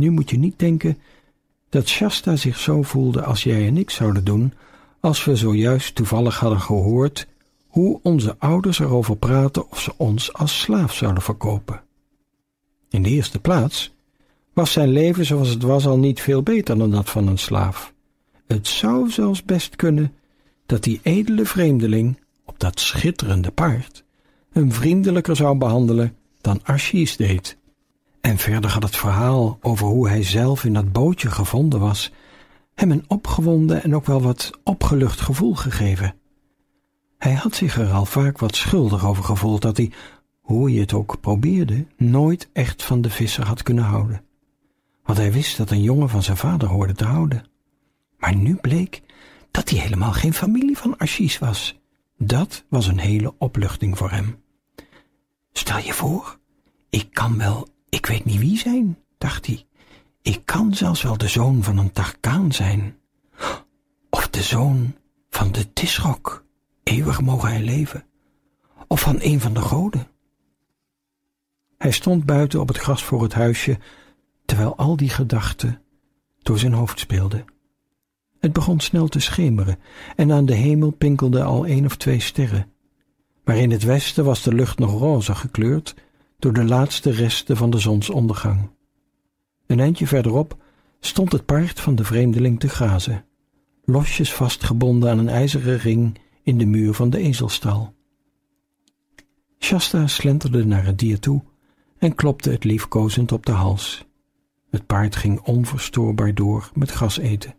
Nu 0.01 0.09
moet 0.09 0.29
je 0.29 0.37
niet 0.37 0.59
denken 0.59 0.97
dat 1.69 1.87
Shasta 1.87 2.35
zich 2.35 2.57
zo 2.57 2.81
voelde 2.81 3.23
als 3.23 3.43
jij 3.43 3.67
en 3.67 3.77
ik 3.77 3.89
zouden 3.89 4.23
doen, 4.23 4.53
als 4.99 5.25
we 5.25 5.35
zojuist 5.35 5.95
toevallig 5.95 6.39
hadden 6.39 6.61
gehoord 6.61 7.27
hoe 7.67 7.99
onze 8.03 8.35
ouders 8.39 8.79
erover 8.79 9.17
praten 9.17 9.69
of 9.69 9.81
ze 9.81 9.93
ons 9.97 10.33
als 10.33 10.59
slaaf 10.59 10.93
zouden 10.93 11.23
verkopen. 11.23 11.81
In 12.89 13.03
de 13.03 13.09
eerste 13.09 13.39
plaats 13.39 13.93
was 14.53 14.71
zijn 14.71 14.89
leven 14.89 15.25
zoals 15.25 15.49
het 15.49 15.63
was 15.63 15.87
al 15.87 15.97
niet 15.97 16.21
veel 16.21 16.43
beter 16.43 16.77
dan 16.77 16.91
dat 16.91 17.09
van 17.09 17.27
een 17.27 17.39
slaaf. 17.39 17.93
Het 18.47 18.67
zou 18.67 19.09
zelfs 19.09 19.43
best 19.43 19.75
kunnen 19.75 20.13
dat 20.65 20.83
die 20.83 20.99
edele 21.03 21.45
vreemdeling 21.45 22.19
op 22.45 22.59
dat 22.59 22.79
schitterende 22.79 23.51
paard 23.51 24.03
hem 24.51 24.71
vriendelijker 24.71 25.35
zou 25.35 25.57
behandelen 25.57 26.15
dan 26.41 26.59
Archies 26.63 27.17
deed. 27.17 27.59
En 28.21 28.37
verder 28.37 28.71
had 28.71 28.83
het 28.83 28.95
verhaal 28.95 29.57
over 29.61 29.87
hoe 29.87 30.09
hij 30.09 30.23
zelf 30.23 30.63
in 30.63 30.73
dat 30.73 30.91
bootje 30.91 31.31
gevonden 31.31 31.79
was, 31.79 32.11
hem 32.75 32.91
een 32.91 33.05
opgewonden 33.07 33.83
en 33.83 33.95
ook 33.95 34.05
wel 34.05 34.21
wat 34.21 34.51
opgelucht 34.63 35.21
gevoel 35.21 35.55
gegeven. 35.55 36.15
Hij 37.17 37.33
had 37.33 37.55
zich 37.55 37.77
er 37.77 37.91
al 37.91 38.05
vaak 38.05 38.39
wat 38.39 38.55
schuldig 38.55 39.05
over 39.05 39.23
gevoeld 39.23 39.61
dat 39.61 39.77
hij, 39.77 39.91
hoe 40.41 40.71
hij 40.71 40.79
het 40.79 40.93
ook 40.93 41.19
probeerde, 41.21 41.85
nooit 41.97 42.49
echt 42.53 42.83
van 42.83 43.01
de 43.01 43.09
visser 43.09 43.45
had 43.45 43.63
kunnen 43.63 43.83
houden. 43.83 44.23
Want 45.03 45.17
hij 45.17 45.31
wist 45.31 45.57
dat 45.57 45.71
een 45.71 45.81
jongen 45.81 46.09
van 46.09 46.23
zijn 46.23 46.37
vader 46.37 46.67
hoorde 46.67 46.93
te 46.93 47.05
houden. 47.05 47.43
Maar 48.17 48.35
nu 48.35 48.55
bleek 48.55 49.01
dat 49.51 49.69
hij 49.69 49.79
helemaal 49.79 50.13
geen 50.13 50.33
familie 50.33 50.77
van 50.77 50.97
Archies 50.97 51.39
was. 51.39 51.79
Dat 52.17 52.65
was 52.69 52.87
een 52.87 52.99
hele 52.99 53.33
opluchting 53.37 53.97
voor 53.97 54.11
hem. 54.11 54.43
Stel 55.51 55.77
je 55.77 55.93
voor, 55.93 56.39
ik 56.89 57.07
kan 57.11 57.37
wel 57.37 57.67
ik 57.91 58.05
weet 58.05 58.25
niet 58.25 58.39
wie 58.39 58.57
zijn, 58.57 58.97
dacht 59.17 59.45
hij. 59.45 59.65
Ik 60.21 60.41
kan 60.45 60.73
zelfs 60.73 61.01
wel 61.01 61.17
de 61.17 61.27
zoon 61.27 61.63
van 61.63 61.77
een 61.77 61.91
Tarkaan 61.91 62.51
zijn. 62.51 62.97
Of 64.09 64.29
de 64.29 64.41
zoon 64.41 64.95
van 65.29 65.51
de 65.51 65.73
Tisrok, 65.73 66.45
eeuwig 66.83 67.21
mogen 67.21 67.49
hij 67.49 67.61
leven. 67.61 68.05
Of 68.87 69.01
van 69.01 69.17
een 69.19 69.39
van 69.39 69.53
de 69.53 69.61
goden. 69.61 70.07
Hij 71.77 71.91
stond 71.91 72.25
buiten 72.25 72.59
op 72.59 72.67
het 72.67 72.77
gras 72.77 73.03
voor 73.03 73.23
het 73.23 73.33
huisje, 73.33 73.79
terwijl 74.45 74.75
al 74.75 74.95
die 74.95 75.09
gedachten 75.09 75.81
door 76.39 76.59
zijn 76.59 76.73
hoofd 76.73 76.99
speelden. 76.99 77.45
Het 78.39 78.53
begon 78.53 78.79
snel 78.79 79.07
te 79.07 79.19
schemeren 79.19 79.79
en 80.15 80.31
aan 80.31 80.45
de 80.45 80.55
hemel 80.55 80.91
pinkelden 80.91 81.45
al 81.45 81.65
één 81.65 81.85
of 81.85 81.97
twee 81.97 82.19
sterren. 82.19 82.71
Maar 83.43 83.57
in 83.57 83.71
het 83.71 83.83
westen 83.83 84.25
was 84.25 84.43
de 84.43 84.53
lucht 84.53 84.79
nog 84.79 84.91
roze 84.91 85.35
gekleurd 85.35 85.95
door 86.41 86.53
de 86.53 86.63
laatste 86.63 87.11
resten 87.11 87.57
van 87.57 87.69
de 87.69 87.79
zonsondergang. 87.79 88.69
Een 89.65 89.79
eindje 89.79 90.07
verderop 90.07 90.57
stond 90.99 91.31
het 91.31 91.45
paard 91.45 91.79
van 91.79 91.95
de 91.95 92.03
vreemdeling 92.03 92.59
te 92.59 92.69
grazen, 92.69 93.25
losjes 93.85 94.33
vastgebonden 94.33 95.09
aan 95.09 95.17
een 95.17 95.29
ijzeren 95.29 95.77
ring 95.77 96.19
in 96.43 96.57
de 96.57 96.65
muur 96.65 96.93
van 96.93 97.09
de 97.09 97.17
ezelstal. 97.17 97.93
Shasta 99.59 100.07
slenterde 100.07 100.65
naar 100.65 100.85
het 100.85 100.99
dier 100.99 101.19
toe 101.19 101.43
en 101.97 102.15
klopte 102.15 102.49
het 102.49 102.63
liefkozend 102.63 103.31
op 103.31 103.45
de 103.45 103.51
hals. 103.51 104.05
Het 104.69 104.85
paard 104.85 105.15
ging 105.15 105.39
onverstoorbaar 105.39 106.33
door 106.33 106.71
met 106.73 106.91
gras 106.91 107.17
eten. 107.17 107.55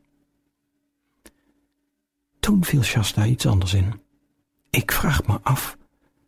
Toen 2.40 2.64
viel 2.64 2.82
Shasta 2.82 3.26
iets 3.26 3.46
anders 3.46 3.74
in. 3.74 4.00
Ik 4.70 4.92
vraag 4.92 5.26
me 5.26 5.38
af 5.42 5.76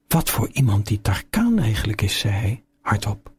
wat 0.08 0.30
voor 0.30 0.48
iemand 0.52 0.86
die 0.86 1.00
Tarkaan 1.00 1.58
eigenlijk 1.58 2.02
is, 2.02 2.18
zei 2.18 2.34
hij, 2.34 2.64
hardop. 2.82 3.32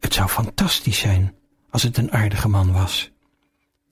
Het 0.00 0.14
zou 0.14 0.28
fantastisch 0.28 0.98
zijn 0.98 1.34
als 1.70 1.82
het 1.82 1.96
een 1.96 2.12
aardige 2.12 2.48
man 2.48 2.72
was. 2.72 3.10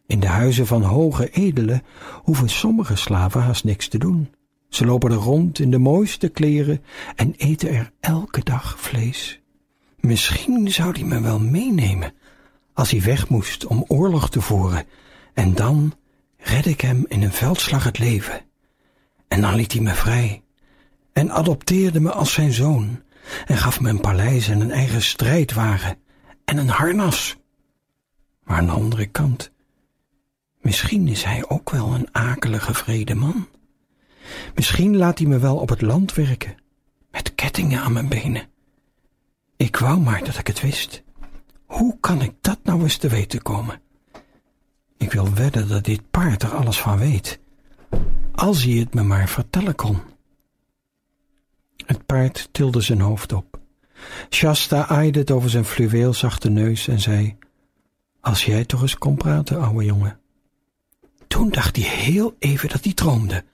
In 0.07 0.21
de 0.21 0.27
huizen 0.27 0.67
van 0.67 0.83
hoge 0.83 1.31
edelen 1.31 1.83
hoeven 2.23 2.49
sommige 2.49 2.97
slaven 2.97 3.43
haast 3.43 3.65
niks 3.65 3.89
te 3.89 3.99
doen. 3.99 4.35
Ze 4.69 4.85
lopen 4.87 5.11
er 5.11 5.17
rond 5.17 5.59
in 5.59 5.71
de 5.71 5.79
mooiste 5.79 6.29
kleren 6.29 6.85
en 7.17 7.35
eten 7.37 7.71
er 7.71 7.93
elke 8.01 8.43
dag 8.43 8.81
vlees. 8.81 9.41
Misschien 10.01 10.71
zou 10.71 10.93
hij 10.93 11.05
me 11.05 11.21
wel 11.21 11.41
meenemen 11.41 12.13
als 12.73 12.91
hij 12.91 13.03
weg 13.03 13.29
moest 13.29 13.67
om 13.67 13.85
oorlog 13.87 14.31
te 14.31 14.41
voeren, 14.41 14.87
en 15.35 15.55
dan 15.55 15.95
red 16.37 16.67
ik 16.67 16.81
hem 16.81 17.05
in 17.09 17.23
een 17.23 17.33
veldslag 17.33 17.85
het 17.85 17.99
leven. 17.99 18.41
En 19.29 19.41
dan 19.41 19.55
liet 19.55 19.73
hij 19.73 19.83
me 19.83 19.95
vrij 19.95 20.44
en 21.15 21.31
adopteerde 21.33 22.01
me 22.01 22.13
als 22.13 22.33
zijn 22.33 22.53
zoon 22.53 23.03
en 23.47 23.57
gaf 23.57 23.81
me 23.81 23.89
een 23.89 24.01
paleis 24.01 24.49
en 24.49 24.61
een 24.61 24.71
eigen 24.71 25.03
strijdwagen 25.03 25.97
en 26.45 26.57
een 26.57 26.69
harnas. 26.69 27.37
Maar 28.43 28.57
aan 28.57 28.67
de 28.67 28.73
andere 28.73 29.07
kant, 29.07 29.51
misschien 30.61 31.09
is 31.09 31.25
hij 31.25 31.49
ook 31.49 31.71
wel 31.71 31.95
een 31.95 32.09
akelige 32.13 32.75
vrede 32.75 33.15
man. 33.15 33.49
Misschien 34.55 34.97
laat 34.97 35.19
hij 35.19 35.27
me 35.29 35.39
wel 35.39 35.57
op 35.57 35.69
het 35.69 35.81
land 35.81 36.15
werken, 36.15 36.55
met 37.11 37.35
kettingen 37.35 37.81
aan 37.81 37.93
mijn 37.93 38.09
benen. 38.09 38.49
Ik 39.57 39.77
wou 39.77 40.01
maar 40.01 40.25
dat 40.25 40.39
ik 40.39 40.47
het 40.47 40.61
wist. 40.61 41.03
Hoe 41.67 41.97
kan 42.01 42.23
ik 42.23 42.33
dat 42.41 42.59
nou 42.63 42.83
eens 42.83 42.97
te 42.97 43.09
weten 43.09 43.43
komen? 43.43 43.81
Ik 44.97 45.13
wil 45.13 45.35
wedden 45.35 45.69
dat 45.69 45.85
dit 45.85 46.11
paard 46.11 46.43
er 46.43 46.55
alles 46.55 46.81
van 46.81 46.99
weet, 46.99 47.39
als 48.35 48.65
hij 48.65 48.73
het 48.73 48.95
me 48.95 49.03
maar 49.03 49.29
vertellen 49.29 49.75
kon. 49.75 50.01
Het 51.87 52.07
paard 52.07 52.49
tilde 52.53 52.81
zijn 52.81 53.01
hoofd 53.01 53.33
op. 53.33 53.59
Shasta 54.31 54.87
aaide 54.87 55.19
het 55.19 55.31
over 55.31 55.51
zijn 55.51 55.65
fluweelzachte 55.65 56.51
neus 56.51 56.89
en 56.89 57.01
zei: 57.01 57.37
Als 58.21 58.45
jij 58.45 58.65
toch 58.65 58.83
eens 58.83 58.99
kon 58.99 59.17
praten, 59.17 59.61
ouwe 59.61 59.85
jongen. 59.85 60.19
Toen 61.29 61.51
dacht 61.51 61.77
hij 61.77 61.85
heel 61.85 62.37
even 62.39 62.69
dat 62.69 62.85
hij 62.85 62.93
droomde, 62.93 63.45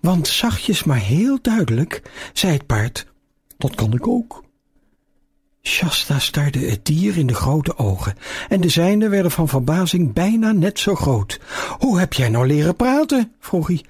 want 0.00 0.28
zachtjes 0.28 0.84
maar 0.84 1.00
heel 1.00 1.38
duidelijk 1.42 2.02
zei 2.32 2.52
het 2.52 2.66
paard: 2.66 3.06
Dat 3.58 3.74
kan 3.74 3.92
ik 3.92 4.06
ook. 4.06 4.44
Shasta 5.62 6.18
staarde 6.18 6.58
het 6.58 6.84
dier 6.84 7.16
in 7.16 7.26
de 7.26 7.34
grote 7.34 7.78
ogen 7.78 8.14
en 8.48 8.60
de 8.60 8.68
zijne 8.68 9.08
werden 9.08 9.30
van 9.30 9.48
verbazing 9.48 10.12
bijna 10.12 10.52
net 10.52 10.78
zo 10.78 10.94
groot. 10.94 11.40
Hoe 11.78 11.98
heb 11.98 12.12
jij 12.12 12.28
nou 12.28 12.46
leren 12.46 12.76
praten? 12.76 13.32
vroeg 13.40 13.66
hij. 13.66 13.84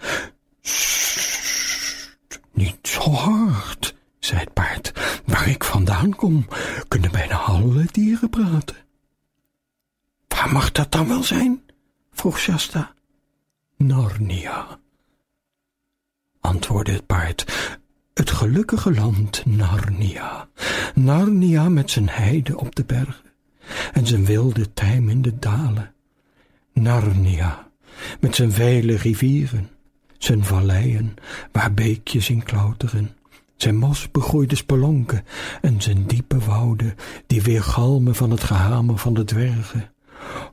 Niet 2.56 2.88
zo 2.88 3.10
hard, 3.10 3.94
zei 4.18 4.40
het 4.40 4.52
paard. 4.52 4.92
Waar 5.25 5.48
ik 5.48 5.64
vandaan 5.64 6.14
kom, 6.14 6.46
kunnen 6.88 7.10
bijna 7.10 7.36
alle 7.36 7.84
dieren 7.90 8.30
praten. 8.30 8.76
Waar 10.28 10.52
mag 10.52 10.72
dat 10.72 10.92
dan 10.92 11.08
wel 11.08 11.22
zijn? 11.22 11.62
vroeg 12.12 12.38
Shasta. 12.38 12.94
Narnia, 13.76 14.78
antwoordde 16.40 16.92
het 16.92 17.06
paard. 17.06 17.44
Het 18.14 18.30
gelukkige 18.30 18.94
land 18.94 19.46
Narnia. 19.46 20.48
Narnia 20.94 21.68
met 21.68 21.90
zijn 21.90 22.08
heide 22.08 22.58
op 22.58 22.75
de 22.75 22.84
bergen 22.84 23.25
en 23.92 24.06
zijn 24.06 24.25
wilde 24.25 24.72
tijm 24.72 25.08
in 25.08 25.22
de 25.22 25.38
dalen. 25.38 25.94
Narnia 26.72 27.70
met 28.20 28.34
zijn 28.34 28.52
vele 28.52 28.96
rivieren, 28.96 29.70
zijn 30.18 30.44
valleien 30.44 31.14
waar 31.52 31.75
beekjes 31.75 32.30
in 32.30 32.42
klauteren, 32.42 33.11
zijn 33.56 33.76
mosbegroeide 33.76 34.56
spelonken 34.56 35.25
en 35.61 35.82
zijn 35.82 36.06
diepe 36.06 36.38
wouden 36.38 36.94
die 37.26 37.42
weer 37.42 37.62
galmen 37.62 38.14
van 38.14 38.30
het 38.30 38.44
gehamer 38.44 38.99
van 38.99 39.14
de 39.14 39.25
dwergen. 39.25 39.90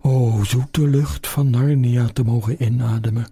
O, 0.01 0.43
zoete 0.43 0.87
lucht 0.87 1.27
van 1.27 1.49
Narnia 1.49 2.07
te 2.07 2.23
mogen 2.23 2.63
inademen. 2.63 3.27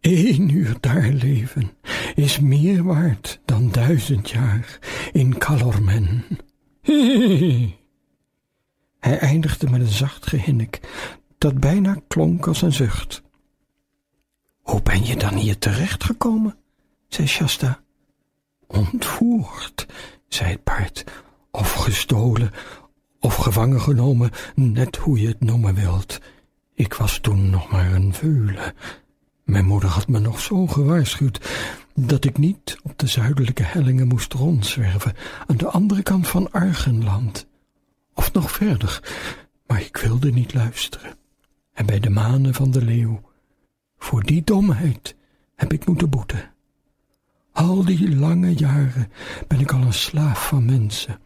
Eén 0.00 0.48
uur 0.48 0.76
daar 0.80 1.08
leven 1.08 1.70
is 2.14 2.40
meer 2.40 2.82
waard 2.84 3.40
dan 3.44 3.70
duizend 3.70 4.30
jaar 4.30 4.78
in 5.12 5.38
Calormen. 5.38 6.24
Hij 9.00 9.18
eindigde 9.18 9.70
met 9.70 9.80
een 9.80 9.86
zacht 9.86 10.26
gehinnik 10.26 10.80
dat 11.38 11.60
bijna 11.60 11.96
klonk 12.08 12.46
als 12.46 12.62
een 12.62 12.72
zucht. 12.72 13.22
Hoe 14.62 14.82
ben 14.82 15.04
je 15.04 15.16
dan 15.16 15.34
hier 15.34 15.58
terechtgekomen? 15.58 16.56
zei 17.08 17.26
Shasta. 17.26 17.82
Ontvoerd, 18.66 19.86
zei 20.28 20.50
het 20.50 20.62
paard, 20.62 21.04
of 21.50 21.72
gestolen, 21.72 22.50
of 23.20 23.34
gevangen 23.34 23.80
genomen, 23.80 24.30
net 24.54 24.96
hoe 24.96 25.20
je 25.20 25.28
het 25.28 25.40
noemen 25.40 25.74
wilt. 25.74 26.20
Ik 26.74 26.94
was 26.94 27.18
toen 27.18 27.50
nog 27.50 27.70
maar 27.70 27.92
een 27.92 28.14
veule. 28.14 28.74
Mijn 29.44 29.64
moeder 29.64 29.88
had 29.88 30.08
me 30.08 30.18
nog 30.18 30.40
zo 30.40 30.66
gewaarschuwd 30.66 31.48
dat 31.94 32.24
ik 32.24 32.38
niet 32.38 32.78
op 32.82 32.98
de 32.98 33.06
zuidelijke 33.06 33.62
hellingen 33.62 34.06
moest 34.06 34.32
rondzwerven 34.32 35.14
aan 35.46 35.56
de 35.56 35.68
andere 35.68 36.02
kant 36.02 36.28
van 36.28 36.52
Argenland, 36.52 37.46
of 38.14 38.32
nog 38.32 38.50
verder, 38.50 39.02
maar 39.66 39.80
ik 39.80 39.96
wilde 39.96 40.30
niet 40.30 40.54
luisteren. 40.54 41.16
En 41.72 41.86
bij 41.86 42.00
de 42.00 42.10
manen 42.10 42.54
van 42.54 42.70
de 42.70 42.84
leeuw, 42.84 43.31
voor 44.02 44.22
die 44.22 44.44
domheid 44.44 45.16
heb 45.54 45.72
ik 45.72 45.86
moeten 45.86 46.10
boeten. 46.10 46.50
Al 47.52 47.84
die 47.84 48.16
lange 48.16 48.54
jaren 48.54 49.12
ben 49.48 49.60
ik 49.60 49.72
al 49.72 49.80
een 49.80 49.92
slaaf 49.92 50.48
van 50.48 50.64
mensen 50.64 51.20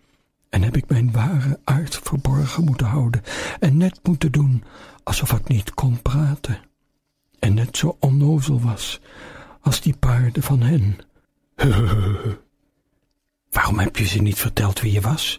en 0.48 0.62
heb 0.62 0.76
ik 0.76 0.88
mijn 0.88 1.12
ware 1.12 1.60
aard 1.64 1.96
verborgen 1.96 2.64
moeten 2.64 2.86
houden 2.86 3.22
en 3.60 3.76
net 3.76 4.00
moeten 4.02 4.32
doen 4.32 4.64
alsof 5.02 5.32
ik 5.32 5.48
niet 5.48 5.74
kon 5.74 6.02
praten 6.02 6.58
en 7.38 7.54
net 7.54 7.76
zo 7.76 7.96
onnozel 8.00 8.60
was 8.60 9.00
als 9.60 9.80
die 9.80 9.96
paarden 9.96 10.42
van 10.42 10.60
hen. 10.60 10.96
Waarom 13.56 13.78
heb 13.78 13.96
je 13.96 14.04
ze 14.06 14.22
niet 14.22 14.38
verteld 14.38 14.80
wie 14.80 14.92
je 14.92 15.00
was? 15.00 15.38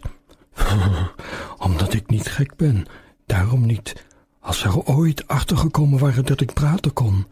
Omdat 1.68 1.94
ik 1.94 2.10
niet 2.10 2.28
gek 2.28 2.56
ben, 2.56 2.86
daarom 3.26 3.66
niet. 3.66 4.06
Als 4.40 4.58
ze 4.58 4.68
er 4.68 4.84
ooit 4.84 5.28
achtergekomen 5.28 5.98
waren 5.98 6.24
dat 6.24 6.40
ik 6.40 6.52
praten 6.52 6.92
kon, 6.92 7.26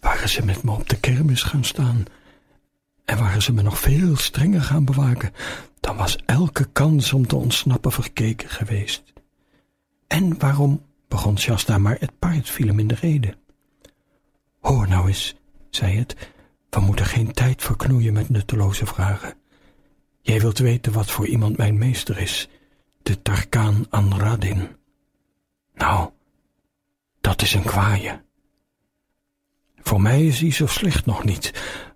waren 0.00 0.28
ze 0.28 0.44
met 0.44 0.62
me 0.62 0.70
op 0.70 0.88
de 0.88 1.00
kermis 1.00 1.42
gaan 1.42 1.64
staan. 1.64 2.04
En 3.04 3.18
waren 3.18 3.42
ze 3.42 3.52
me 3.52 3.62
nog 3.62 3.78
veel 3.78 4.16
strenger 4.16 4.62
gaan 4.62 4.84
bewaken, 4.84 5.32
dan 5.80 5.96
was 5.96 6.18
elke 6.26 6.64
kans 6.64 7.12
om 7.12 7.26
te 7.26 7.36
ontsnappen 7.36 7.92
verkeken 7.92 8.48
geweest. 8.48 9.02
En 10.06 10.38
waarom, 10.38 10.82
begon 11.08 11.38
Shasta, 11.38 11.78
maar 11.78 11.96
het 12.00 12.18
paard 12.18 12.50
viel 12.50 12.66
hem 12.66 12.78
in 12.78 12.86
de 12.86 12.94
rede. 12.94 13.34
Hoor 14.60 14.88
nou 14.88 15.08
eens, 15.08 15.34
zei 15.70 15.98
het, 15.98 16.16
we 16.70 16.80
moeten 16.80 17.06
geen 17.06 17.32
tijd 17.32 17.62
verknoeien 17.62 18.12
met 18.12 18.28
nutteloze 18.28 18.86
vragen. 18.86 19.34
Jij 20.20 20.40
wilt 20.40 20.58
weten 20.58 20.92
wat 20.92 21.10
voor 21.10 21.26
iemand 21.26 21.56
mijn 21.56 21.78
meester 21.78 22.18
is, 22.18 22.48
de 23.02 23.22
Tarkaan 23.22 23.86
Anradin. 23.90 24.68
Nou, 25.74 26.10
dat 27.20 27.42
is 27.42 27.54
een 27.54 27.62
kwaaie. 27.62 28.22
Voor 29.76 30.00
mij 30.00 30.26
is 30.26 30.40
hij 30.40 30.52
zo 30.52 30.66
slecht 30.66 31.06
nog 31.06 31.24
niet, 31.24 31.52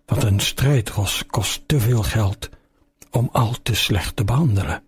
want 0.06 0.22
een 0.22 0.40
strijdros 0.40 1.26
kost 1.26 1.68
te 1.68 1.80
veel 1.80 2.02
geld 2.02 2.48
om 3.10 3.28
al 3.32 3.54
te 3.62 3.74
slecht 3.74 4.16
te 4.16 4.24
behandelen. 4.24 4.82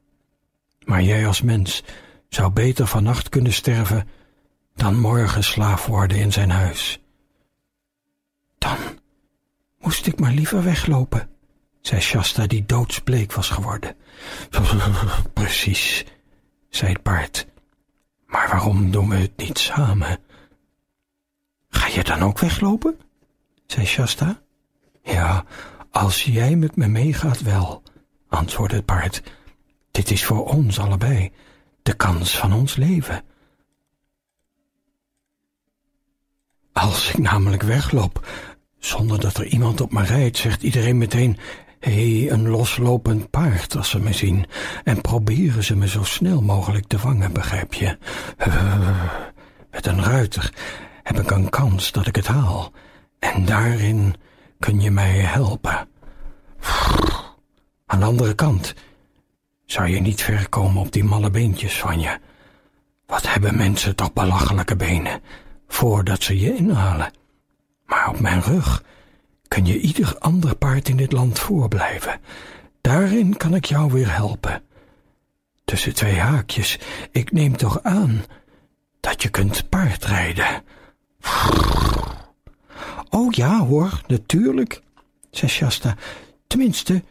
Maar 0.85 1.03
jij 1.03 1.27
als 1.27 1.43
mens 1.43 1.83
zou 2.29 2.51
beter 2.51 2.87
vannacht 2.87 3.29
kunnen 3.29 3.53
sterven 3.53 4.09
dan 4.75 5.01
morgen 5.01 5.45
slaaf 5.45 5.87
worden 5.87 6.19
in 6.19 6.33
zijn 6.33 6.51
huis. 6.51 7.01
Dan 8.59 8.77
moest 9.79 10.07
ik 10.07 10.21
maar 10.21 10.33
liever 10.33 10.63
weglopen, 10.63 11.29
zei 11.81 12.01
Shasta, 12.01 12.47
die 12.47 12.67
doodsbleek 12.67 13.33
was 13.33 13.51
geworden. 13.51 13.97
Precies, 15.33 16.05
zei 16.71 16.93
het 16.93 17.03
paard. 17.03 17.47
Maar 18.27 18.49
waarom 18.49 18.91
doen 18.91 19.09
we 19.09 19.17
het 19.17 19.37
niet 19.37 19.59
samen? 19.59 20.19
Ga 21.77 21.87
je 21.87 22.05
dan 22.05 22.23
ook 22.23 22.39
weglopen? 22.39 23.01
zei 23.67 23.87
Shasta. 23.87 24.41
Ja, 25.03 25.45
als 25.91 26.23
jij 26.23 26.57
met 26.57 26.77
me 26.77 26.87
meegaat 26.87 27.41
wel, 27.43 27.83
antwoordde 28.29 28.77
het 28.77 28.85
paard. 28.85 29.23
Dit 29.91 30.11
is 30.11 30.25
voor 30.25 30.47
ons 30.47 30.79
allebei 30.79 31.33
de 31.83 31.95
kans 31.95 32.39
van 32.39 32.53
ons 32.53 32.77
leven. 32.77 33.25
Als 36.73 37.09
ik 37.09 37.19
namelijk 37.19 37.63
wegloop, 37.63 38.27
zonder 38.79 39.21
dat 39.21 39.37
er 39.37 39.47
iemand 39.47 39.81
op 39.81 39.93
me 39.93 40.03
rijdt, 40.03 40.37
zegt 40.37 40.63
iedereen 40.63 40.99
meteen: 40.99 41.39
Hé, 41.81 42.21
hey, 42.21 42.31
een 42.31 42.49
loslopend 42.49 43.31
paard 43.31 43.77
als 43.77 43.91
ze 43.91 43.99
me 43.99 44.13
zien, 44.13 44.47
en 44.85 45.01
proberen 45.01 45.65
ze 45.65 45.77
me 45.77 45.89
zo 45.89 46.05
snel 46.05 46.43
mogelijk 46.43 46.87
te 46.87 46.99
vangen, 46.99 47.33
begrijp 47.33 47.75
je? 47.75 47.99
met 49.71 49.87
een 49.87 50.03
ruiter 50.03 50.53
heb 51.07 51.19
ik 51.21 51.31
een 51.31 51.49
kans 51.49 51.93
dat 51.93 52.07
ik 52.07 52.17
het 52.17 52.27
haal, 52.27 52.73
en 53.19 53.45
daarin 53.45 54.15
kun 54.59 54.81
je 54.81 54.91
mij 54.91 55.13
helpen. 55.13 55.89
Aan 57.87 57.99
de 58.01 58.05
andere 58.05 58.35
kant 58.35 58.75
zou 59.65 59.89
je 59.89 60.01
niet 60.01 60.23
ver 60.23 60.49
komen 60.49 60.83
op 60.83 60.93
die 60.93 61.05
malle 61.05 61.31
beentjes 61.31 61.79
van 61.79 62.01
je. 62.01 62.19
Wat 63.07 63.33
hebben 63.33 63.57
mensen 63.57 63.97
toch 63.97 64.13
belachelijke 64.13 64.77
benen, 64.77 65.21
voordat 65.69 66.23
ze 66.23 66.41
je 66.41 66.55
inhalen. 66.57 67.11
Maar 67.85 68.09
op 68.09 68.21
mijn 68.21 68.43
rug 68.43 68.83
kun 69.49 69.67
je 69.67 69.81
ieder 69.81 70.19
ander 70.19 70.57
paard 70.57 70.89
in 70.89 70.97
dit 70.97 71.13
land 71.13 71.39
voorblijven. 71.39 72.21
Daarin 72.81 73.37
kan 73.37 73.55
ik 73.55 73.65
jou 73.65 73.93
weer 73.93 74.15
helpen. 74.15 74.63
Tussen 75.65 75.95
twee 75.95 76.19
haakjes, 76.19 76.79
ik 77.11 77.33
neem 77.33 77.57
toch 77.57 77.83
aan 77.83 78.25
dat 79.01 79.23
je 79.23 79.29
kunt 79.29 79.69
paardrijden. 79.69 80.63
Oh 83.11 83.33
ja 83.33 83.59
hoor, 83.59 84.01
natuurlijk, 84.07 84.83
zei 85.31 85.51
Shasta. 85.51 85.97
Tenminste, 86.47 87.03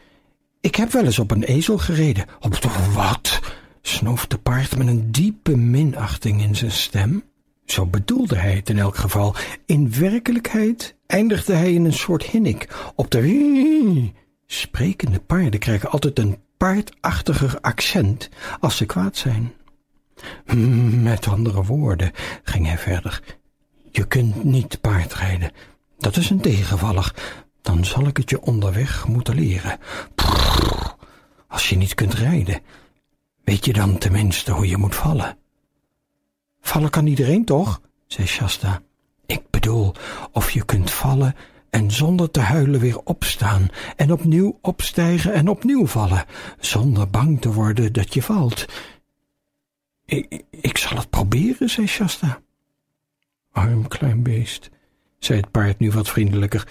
ik 0.62 0.75
heb 0.75 0.91
wel 0.91 1.06
eens 1.06 1.19
op 1.19 1.32
een 1.32 1.43
ezel 1.43 1.78
gereden. 1.78 2.25
Op 2.39 2.58
wat? 2.93 3.39
snoof 3.82 4.28
de 4.28 4.38
paard 4.38 4.78
met 4.78 4.88
een 4.88 5.12
diepe 5.12 5.58
minachting 5.58 6.41
in 6.41 6.56
zijn 6.56 6.71
stem. 6.71 7.23
Zo 7.65 7.86
bedoelde 7.86 8.36
hij 8.36 8.56
het 8.56 8.69
in 8.69 8.80
elk 8.80 8.95
geval. 8.95 9.36
In 9.65 9.99
werkelijkheid 9.99 10.95
eindigde 11.08 11.54
hij 11.54 11.73
in 11.73 11.86
een 11.86 11.93
soort 11.93 12.23
hinnik. 12.23 12.91
Op 12.95 13.12
de 13.12 14.12
sprekende 14.45 15.19
paarden 15.19 15.60
krijgen 15.60 15.89
altijd 15.89 16.19
een 16.19 16.38
paardachtiger 16.58 17.58
accent 17.62 18.30
als 18.60 18.78
ze 18.78 18.86
kwaad 18.86 19.17
zijn. 19.17 19.54
Met 21.04 21.28
andere 21.28 21.63
woorden, 21.63 22.12
ging 22.43 22.65
hij 22.65 22.78
verder, 22.78 23.21
je 23.96 24.08
kunt 24.08 24.44
niet 24.44 24.82
paardrijden. 24.82 25.52
Dat 25.98 26.18
is 26.18 26.30
een 26.30 26.42
tegenvaller. 26.42 27.14
Dan 27.62 27.86
zal 27.86 28.08
ik 28.08 28.18
het 28.18 28.30
je 28.30 28.42
onderweg 28.42 29.08
moeten 29.08 29.36
leren. 29.36 29.80
als 31.48 31.70
je 31.70 31.76
niet 31.76 31.94
kunt 31.94 32.14
rijden, 32.14 32.62
Weet 33.46 33.66
je 33.66 33.74
dan 33.74 33.98
tenminste 33.98 34.52
hoe 34.52 34.68
je 34.68 34.78
moet 34.78 34.96
vallen? 34.96 35.38
Vallen 36.62 36.90
kan 36.90 37.08
iedereen 37.08 37.46
toch? 37.46 37.82
zei 38.08 38.28
Shasta. 38.28 38.82
Ik 39.26 39.50
bedoel, 39.50 39.94
of 40.32 40.52
je 40.52 40.66
kunt 40.66 40.92
vallen 40.92 41.36
en 41.70 41.92
zonder 41.92 42.32
te 42.32 42.40
huilen 42.40 42.80
weer 42.80 43.00
opstaan 43.00 43.68
en 43.96 44.12
opnieuw 44.12 44.58
opstijgen 44.62 45.34
en 45.34 45.48
opnieuw 45.48 45.88
vallen, 45.88 46.26
zonder 46.60 47.10
bang 47.10 47.42
te 47.42 47.54
worden 47.54 47.94
dat 47.94 48.14
je 48.14 48.22
valt. 48.22 48.66
Ik, 50.06 50.44
ik 50.50 50.78
zal 50.78 50.98
het 50.98 51.10
proberen, 51.10 51.70
zei 51.70 51.88
Shasta. 51.88 52.42
Arm 53.56 53.88
klein 53.88 54.24
beest, 54.24 54.70
zei 55.20 55.39
het 55.39 55.52
paard 55.52 55.80
nu 55.80 55.91
wat 55.91 56.10
vriendelijker. 56.10 56.68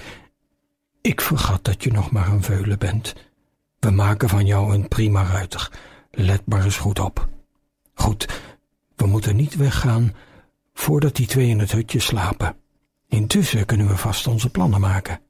Ik 1.00 1.20
vergat 1.20 1.64
dat 1.64 1.84
je 1.84 1.92
nog 1.92 2.10
maar 2.10 2.28
een 2.28 2.42
veulen 2.42 2.78
bent. 2.78 3.14
We 3.78 3.90
maken 3.90 4.28
van 4.28 4.46
jou 4.46 4.74
een 4.74 4.88
prima 4.88 5.24
ruiter. 5.24 5.70
Let 6.10 6.42
maar 6.46 6.64
eens 6.64 6.76
goed 6.76 6.98
op. 6.98 7.28
Goed, 7.94 8.40
we 8.96 9.06
moeten 9.06 9.36
niet 9.36 9.56
weggaan 9.56 10.14
voordat 10.74 11.16
die 11.16 11.26
twee 11.26 11.48
in 11.48 11.58
het 11.58 11.72
hutje 11.72 12.00
slapen. 12.00 12.56
Intussen 13.08 13.66
kunnen 13.66 13.88
we 13.88 13.96
vast 13.96 14.26
onze 14.26 14.50
plannen 14.50 14.80
maken. 14.80 15.20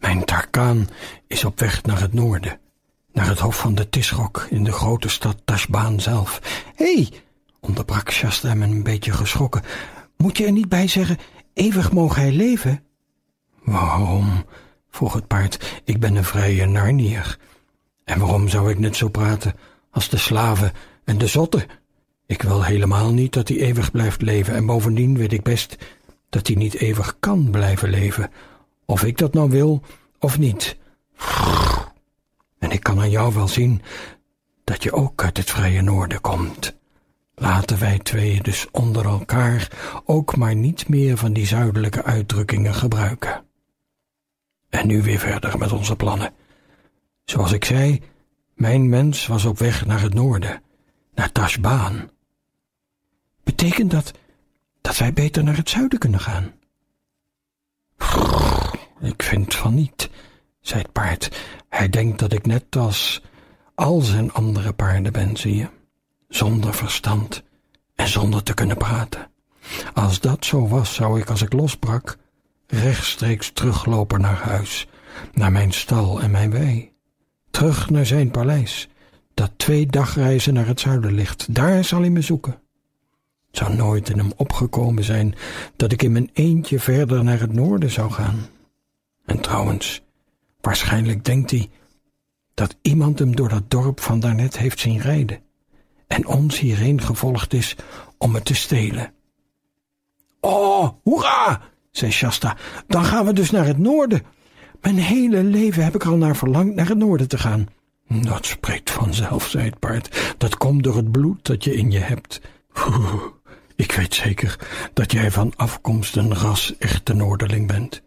Mijn 0.00 0.24
Tarkaan 0.24 0.88
is 1.26 1.44
op 1.44 1.60
weg 1.60 1.82
naar 1.82 2.00
het 2.00 2.12
noorden, 2.12 2.58
naar 3.12 3.28
het 3.28 3.38
hof 3.38 3.58
van 3.58 3.74
de 3.74 3.88
Tisrok 3.88 4.46
in 4.50 4.64
de 4.64 4.72
grote 4.72 5.08
stad 5.08 5.36
Tashbaan 5.44 6.00
zelf. 6.00 6.40
Hé, 6.74 6.94
hey, 6.94 7.12
onderbrak 7.60 8.10
Shasta 8.10 8.50
een 8.50 8.82
beetje 8.82 9.12
geschrokken. 9.12 9.62
Moet 10.16 10.36
je 10.36 10.44
er 10.44 10.52
niet 10.52 10.68
bij 10.68 10.88
zeggen, 10.88 11.18
eeuwig 11.52 11.92
mogen 11.92 12.22
hij 12.22 12.32
leven? 12.32 12.82
Waarom? 13.64 14.44
vroeg 14.90 15.12
het 15.12 15.26
paard. 15.26 15.80
Ik 15.84 16.00
ben 16.00 16.16
een 16.16 16.24
vrije 16.24 16.66
Narnier. 16.66 17.38
En 18.04 18.18
waarom 18.18 18.48
zou 18.48 18.70
ik 18.70 18.78
net 18.78 18.96
zo 18.96 19.08
praten 19.08 19.54
als 19.90 20.08
de 20.08 20.16
slaven 20.16 20.72
en 21.04 21.18
de 21.18 21.26
zotten? 21.26 21.66
Ik 22.26 22.42
wil 22.42 22.64
helemaal 22.64 23.12
niet 23.12 23.32
dat 23.32 23.48
hij 23.48 23.56
eeuwig 23.56 23.90
blijft 23.90 24.22
leven 24.22 24.54
en 24.54 24.66
bovendien 24.66 25.16
weet 25.16 25.32
ik 25.32 25.42
best 25.42 25.76
dat 26.28 26.46
hij 26.46 26.56
niet 26.56 26.74
eeuwig 26.74 27.16
kan 27.20 27.50
blijven 27.50 27.88
leven, 27.88 28.30
of 28.84 29.04
ik 29.04 29.18
dat 29.18 29.34
nou 29.34 29.50
wil 29.50 29.82
of 30.18 30.38
niet. 30.38 30.76
En 32.58 32.70
ik 32.70 32.82
kan 32.82 33.00
aan 33.00 33.10
jou 33.10 33.34
wel 33.34 33.48
zien 33.48 33.82
dat 34.64 34.82
je 34.82 34.92
ook 34.92 35.22
uit 35.22 35.36
het 35.36 35.50
vrije 35.50 35.82
noorden 35.82 36.20
komt. 36.20 36.76
Laten 37.40 37.78
wij 37.78 37.98
twee 37.98 38.42
dus 38.42 38.66
onder 38.70 39.04
elkaar 39.04 39.70
ook 40.04 40.36
maar 40.36 40.54
niet 40.54 40.88
meer 40.88 41.16
van 41.16 41.32
die 41.32 41.46
zuidelijke 41.46 42.02
uitdrukkingen 42.02 42.74
gebruiken. 42.74 43.44
En 44.68 44.86
nu 44.86 45.02
weer 45.02 45.18
verder 45.18 45.58
met 45.58 45.72
onze 45.72 45.96
plannen. 45.96 46.32
Zoals 47.24 47.52
ik 47.52 47.64
zei, 47.64 48.02
mijn 48.54 48.88
mens 48.88 49.26
was 49.26 49.44
op 49.44 49.58
weg 49.58 49.86
naar 49.86 50.00
het 50.00 50.14
noorden, 50.14 50.62
naar 51.14 51.32
Tashbaan. 51.32 52.10
Betekent 53.44 53.90
dat 53.90 54.12
dat 54.80 54.96
wij 54.96 55.12
beter 55.12 55.44
naar 55.44 55.56
het 55.56 55.70
zuiden 55.70 55.98
kunnen 55.98 56.20
gaan? 56.20 56.52
Ik 59.00 59.22
vind 59.22 59.54
van 59.54 59.74
niet, 59.74 60.10
zei 60.60 60.82
het 60.82 60.92
paard. 60.92 61.38
Hij 61.68 61.88
denkt 61.88 62.18
dat 62.18 62.32
ik 62.32 62.46
net 62.46 62.76
als 62.76 63.22
al 63.74 64.00
zijn 64.00 64.32
andere 64.32 64.72
paarden 64.72 65.12
ben, 65.12 65.36
zie 65.36 65.56
je, 65.56 65.68
zonder 66.28 66.74
verstand 66.74 67.42
en 67.94 68.08
zonder 68.08 68.42
te 68.42 68.54
kunnen 68.54 68.76
praten. 68.76 69.30
Als 69.94 70.20
dat 70.20 70.44
zo 70.44 70.68
was, 70.68 70.94
zou 70.94 71.20
ik, 71.20 71.30
als 71.30 71.42
ik 71.42 71.52
losbrak, 71.52 72.16
rechtstreeks 72.66 73.50
teruglopen 73.50 74.20
naar 74.20 74.36
huis, 74.36 74.88
naar 75.32 75.52
mijn 75.52 75.72
stal 75.72 76.20
en 76.20 76.30
mijn 76.30 76.50
wei. 76.50 76.92
Terug 77.50 77.90
naar 77.90 78.06
zijn 78.06 78.30
paleis, 78.30 78.88
dat 79.34 79.52
twee 79.56 79.86
dagreizen 79.86 80.54
naar 80.54 80.66
het 80.66 80.80
zuiden 80.80 81.12
ligt. 81.12 81.54
Daar 81.54 81.84
zal 81.84 82.00
hij 82.00 82.10
me 82.10 82.20
zoeken. 82.20 82.52
Het 83.46 83.56
zou 83.56 83.74
nooit 83.74 84.08
in 84.08 84.18
hem 84.18 84.32
opgekomen 84.36 85.04
zijn 85.04 85.34
dat 85.76 85.92
ik 85.92 86.02
in 86.02 86.12
mijn 86.12 86.30
eentje 86.32 86.80
verder 86.80 87.24
naar 87.24 87.40
het 87.40 87.52
noorden 87.52 87.90
zou 87.90 88.10
gaan. 88.10 88.46
En 89.24 89.40
trouwens, 89.40 90.02
waarschijnlijk 90.60 91.24
denkt 91.24 91.50
hij 91.50 91.70
dat 92.54 92.76
iemand 92.82 93.18
hem 93.18 93.36
door 93.36 93.48
dat 93.48 93.70
dorp 93.70 94.00
van 94.00 94.20
daarnet 94.20 94.58
heeft 94.58 94.80
zien 94.80 95.00
rijden 95.00 95.40
en 96.06 96.26
ons 96.26 96.58
hierheen 96.58 97.00
gevolgd 97.00 97.52
is 97.52 97.76
om 98.18 98.34
het 98.34 98.44
te 98.44 98.54
stelen. 98.54 99.12
Oh, 100.40 100.88
hoera! 101.02 101.60
zei 101.90 102.10
Shasta. 102.10 102.56
Dan 102.86 103.04
gaan 103.04 103.26
we 103.26 103.32
dus 103.32 103.50
naar 103.50 103.66
het 103.66 103.78
noorden. 103.78 104.22
Mijn 104.80 104.98
hele 104.98 105.42
leven 105.42 105.84
heb 105.84 105.94
ik 105.94 106.04
al 106.04 106.16
naar 106.16 106.36
verlangd 106.36 106.74
naar 106.74 106.88
het 106.88 106.98
noorden 106.98 107.28
te 107.28 107.38
gaan. 107.38 107.68
Dat 108.08 108.46
spreekt 108.46 108.90
vanzelf, 108.90 109.48
zei 109.48 109.64
het 109.64 109.78
paard. 109.78 110.34
Dat 110.38 110.56
komt 110.56 110.82
door 110.82 110.96
het 110.96 111.12
bloed 111.12 111.46
dat 111.46 111.64
je 111.64 111.74
in 111.74 111.90
je 111.90 111.98
hebt. 111.98 112.40
ik 113.76 113.92
weet 113.92 114.14
zeker 114.14 114.58
dat 114.92 115.12
jij 115.12 115.30
van 115.30 115.52
afkomst 115.56 116.16
een 116.16 116.34
ras 116.34 116.78
echte 116.78 117.14
Noorderling 117.14 117.66
bent. 117.66 118.02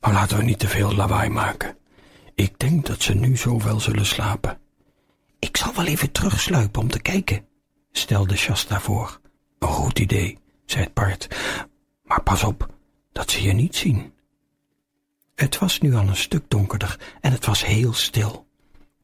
Maar 0.00 0.12
laten 0.12 0.36
we 0.36 0.42
niet 0.42 0.58
te 0.58 0.68
veel 0.68 0.94
lawaai 0.94 1.30
maken. 1.30 1.76
Ik 2.34 2.58
denk 2.58 2.86
dat 2.86 3.02
ze 3.02 3.14
nu 3.14 3.36
zo 3.36 3.60
wel 3.62 3.80
zullen 3.80 4.06
slapen. 4.06 4.58
Ik 5.38 5.56
zal 5.56 5.74
wel 5.74 5.84
even 5.84 6.12
terugsluipen 6.12 6.82
om 6.82 6.88
te 6.88 7.00
kijken, 7.00 7.46
stelde 7.92 8.36
Shasta 8.36 8.80
voor. 8.80 9.20
Een 9.58 9.68
goed 9.68 9.98
idee, 9.98 10.38
zei 10.64 10.84
het 10.84 10.92
paard. 10.92 11.36
Maar 12.02 12.22
pas 12.22 12.44
op 12.44 12.74
dat 13.12 13.30
ze 13.30 13.42
je 13.42 13.52
niet 13.52 13.76
zien. 13.76 14.12
Het 15.34 15.58
was 15.58 15.80
nu 15.80 15.94
al 15.94 16.08
een 16.08 16.16
stuk 16.16 16.44
donkerder 16.48 17.00
en 17.20 17.32
het 17.32 17.46
was 17.46 17.64
heel 17.64 17.92
stil. 17.92 18.46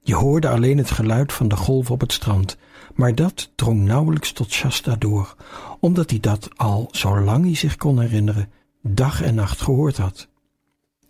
Je 0.00 0.14
hoorde 0.14 0.48
alleen 0.48 0.78
het 0.78 0.90
geluid 0.90 1.32
van 1.32 1.48
de 1.48 1.56
golf 1.56 1.90
op 1.90 2.00
het 2.00 2.12
strand, 2.12 2.56
maar 2.94 3.14
dat 3.14 3.50
drong 3.54 3.80
nauwelijks 3.80 4.32
tot 4.32 4.50
Shasta 4.50 4.96
door, 4.96 5.36
omdat 5.80 6.10
hij 6.10 6.20
dat 6.20 6.48
al, 6.56 6.88
zolang 6.90 7.44
hij 7.44 7.54
zich 7.54 7.76
kon 7.76 8.00
herinneren, 8.00 8.52
dag 8.82 9.22
en 9.22 9.34
nacht 9.34 9.60
gehoord 9.60 9.96
had. 9.96 10.28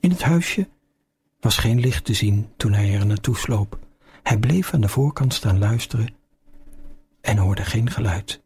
In 0.01 0.11
het 0.11 0.23
huisje 0.23 0.69
was 1.41 1.57
geen 1.57 1.81
licht 1.81 2.05
te 2.05 2.15
zien 2.15 2.49
toen 2.57 2.73
hij 2.73 2.95
er 2.95 3.07
naartoe 3.07 3.37
sloop. 3.37 3.79
Hij 4.23 4.39
bleef 4.39 4.75
aan 4.75 4.81
de 4.81 4.89
voorkant 4.89 5.35
staan 5.35 5.59
luisteren 5.59 6.15
en 7.21 7.37
hoorde 7.37 7.65
geen 7.65 7.91
geluid. 7.91 8.41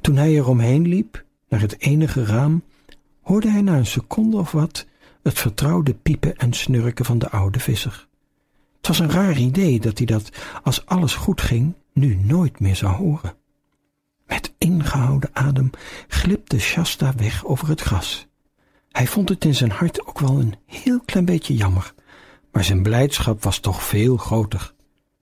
Toen 0.00 0.16
hij 0.16 0.36
er 0.36 0.48
omheen 0.48 0.88
liep, 0.88 1.24
naar 1.48 1.60
het 1.60 1.80
enige 1.80 2.24
raam, 2.24 2.62
hoorde 3.22 3.50
hij 3.50 3.62
na 3.62 3.76
een 3.76 3.86
seconde 3.86 4.36
of 4.36 4.52
wat 4.52 4.86
het 5.22 5.38
vertrouwde 5.38 5.94
piepen 5.94 6.36
en 6.36 6.52
snurken 6.52 7.04
van 7.04 7.18
de 7.18 7.30
oude 7.30 7.60
visser. 7.60 8.08
Het 8.76 8.86
was 8.86 8.98
een 8.98 9.10
raar 9.10 9.38
idee 9.38 9.80
dat 9.80 9.98
hij 9.98 10.06
dat, 10.06 10.30
als 10.62 10.86
alles 10.86 11.14
goed 11.14 11.40
ging, 11.40 11.74
nu 11.92 12.14
nooit 12.14 12.60
meer 12.60 12.76
zou 12.76 12.94
horen. 12.94 13.34
Met 14.26 14.54
ingehouden 14.58 15.30
adem 15.32 15.70
glipte 16.08 16.58
Shasta 16.58 17.12
weg 17.16 17.44
over 17.44 17.68
het 17.68 17.80
gras. 17.80 18.26
Hij 18.90 19.06
vond 19.06 19.28
het 19.28 19.44
in 19.44 19.54
zijn 19.54 19.70
hart 19.70 20.06
ook 20.06 20.18
wel 20.18 20.40
een 20.40 20.54
heel 20.66 21.00
klein 21.00 21.24
beetje 21.24 21.56
jammer, 21.56 21.94
maar 22.52 22.64
zijn 22.64 22.82
blijdschap 22.82 23.42
was 23.42 23.58
toch 23.58 23.82
veel 23.82 24.16
groter. 24.16 24.74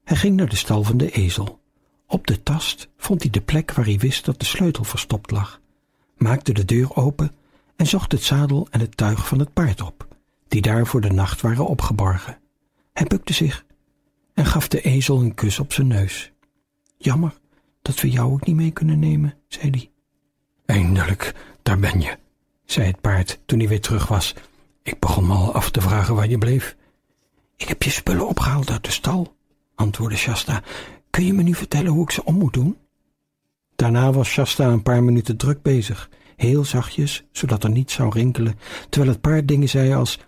Hij 0.09 0.16
ging 0.16 0.37
naar 0.37 0.49
de 0.49 0.57
stal 0.57 0.83
van 0.83 0.97
de 0.97 1.11
ezel. 1.11 1.61
Op 2.07 2.27
de 2.27 2.42
tast 2.42 2.88
vond 2.97 3.23
hij 3.23 3.31
de 3.31 3.40
plek 3.40 3.73
waar 3.73 3.85
hij 3.85 3.99
wist 3.99 4.25
dat 4.25 4.38
de 4.38 4.44
sleutel 4.44 4.85
verstopt 4.85 5.31
lag, 5.31 5.61
maakte 6.16 6.53
de 6.53 6.64
deur 6.64 6.97
open 6.97 7.33
en 7.77 7.87
zocht 7.87 8.12
het 8.12 8.23
zadel 8.23 8.66
en 8.71 8.81
het 8.81 8.97
tuig 8.97 9.27
van 9.27 9.38
het 9.38 9.53
paard 9.53 9.81
op, 9.81 10.07
die 10.49 10.61
daar 10.61 10.87
voor 10.87 11.01
de 11.01 11.11
nacht 11.11 11.40
waren 11.40 11.66
opgeborgen. 11.66 12.38
Hij 12.92 13.07
bukte 13.07 13.33
zich 13.33 13.64
en 14.35 14.47
gaf 14.47 14.68
de 14.68 14.81
ezel 14.81 15.21
een 15.21 15.35
kus 15.35 15.59
op 15.59 15.73
zijn 15.73 15.87
neus. 15.87 16.33
Jammer 16.97 17.38
dat 17.83 18.01
we 18.01 18.11
jou 18.11 18.33
ook 18.33 18.47
niet 18.47 18.57
mee 18.57 18.71
kunnen 18.71 18.99
nemen, 18.99 19.35
zei 19.49 19.71
hij. 19.71 19.90
Eindelijk, 20.66 21.35
daar 21.62 21.79
ben 21.79 22.01
je, 22.01 22.18
zei 22.64 22.87
het 22.87 23.01
paard 23.01 23.40
toen 23.47 23.59
hij 23.59 23.68
weer 23.68 23.81
terug 23.81 24.09
was. 24.09 24.35
Ik 24.83 24.99
begon 24.99 25.27
me 25.27 25.35
al 25.35 25.53
af 25.53 25.71
te 25.71 25.81
vragen 25.81 26.14
waar 26.14 26.29
je 26.29 26.38
bleef. 26.38 26.77
Ik 27.57 27.68
heb 27.68 27.83
je 27.83 27.90
spullen 27.90 28.29
opgehaald 28.29 28.71
uit 28.71 28.85
de 28.85 28.90
stal, 28.90 29.37
antwoordde 29.79 30.17
Shasta. 30.17 30.62
Kun 31.11 31.25
je 31.25 31.33
me 31.33 31.43
nu 31.43 31.55
vertellen 31.55 31.93
hoe 31.93 32.03
ik 32.03 32.11
ze 32.11 32.25
om 32.25 32.35
moet 32.35 32.53
doen? 32.53 32.77
Daarna 33.77 34.12
was 34.12 34.29
Shasta 34.29 34.69
een 34.69 34.83
paar 34.83 35.03
minuten 35.03 35.37
druk 35.37 35.62
bezig, 35.62 36.11
heel 36.37 36.64
zachtjes, 36.64 37.25
zodat 37.33 37.64
er 37.64 37.71
niets 37.71 37.95
zou 37.95 38.11
rinkelen, 38.11 38.59
terwijl 38.88 39.12
het 39.12 39.21
paard 39.21 39.49
dingen 39.49 39.69
zei 39.69 39.95
als 39.95 40.19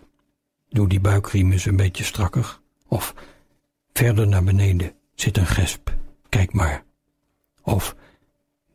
Doe 0.69 0.87
die 0.87 0.99
buikriem 0.99 1.51
eens 1.51 1.65
een 1.65 1.75
beetje 1.75 2.03
strakker, 2.03 2.59
of 2.87 3.13
Verder 3.93 4.27
naar 4.27 4.43
beneden 4.43 4.93
zit 5.15 5.37
een 5.37 5.45
gesp, 5.45 5.95
kijk 6.29 6.53
maar. 6.53 6.83
Of 7.61 7.95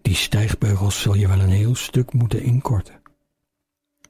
Die 0.02 0.14
stijgbeugels 0.14 1.00
zul 1.00 1.14
je 1.14 1.28
wel 1.28 1.40
een 1.40 1.48
heel 1.48 1.74
stuk 1.74 2.12
moeten 2.12 2.42
inkorten. 2.42 3.02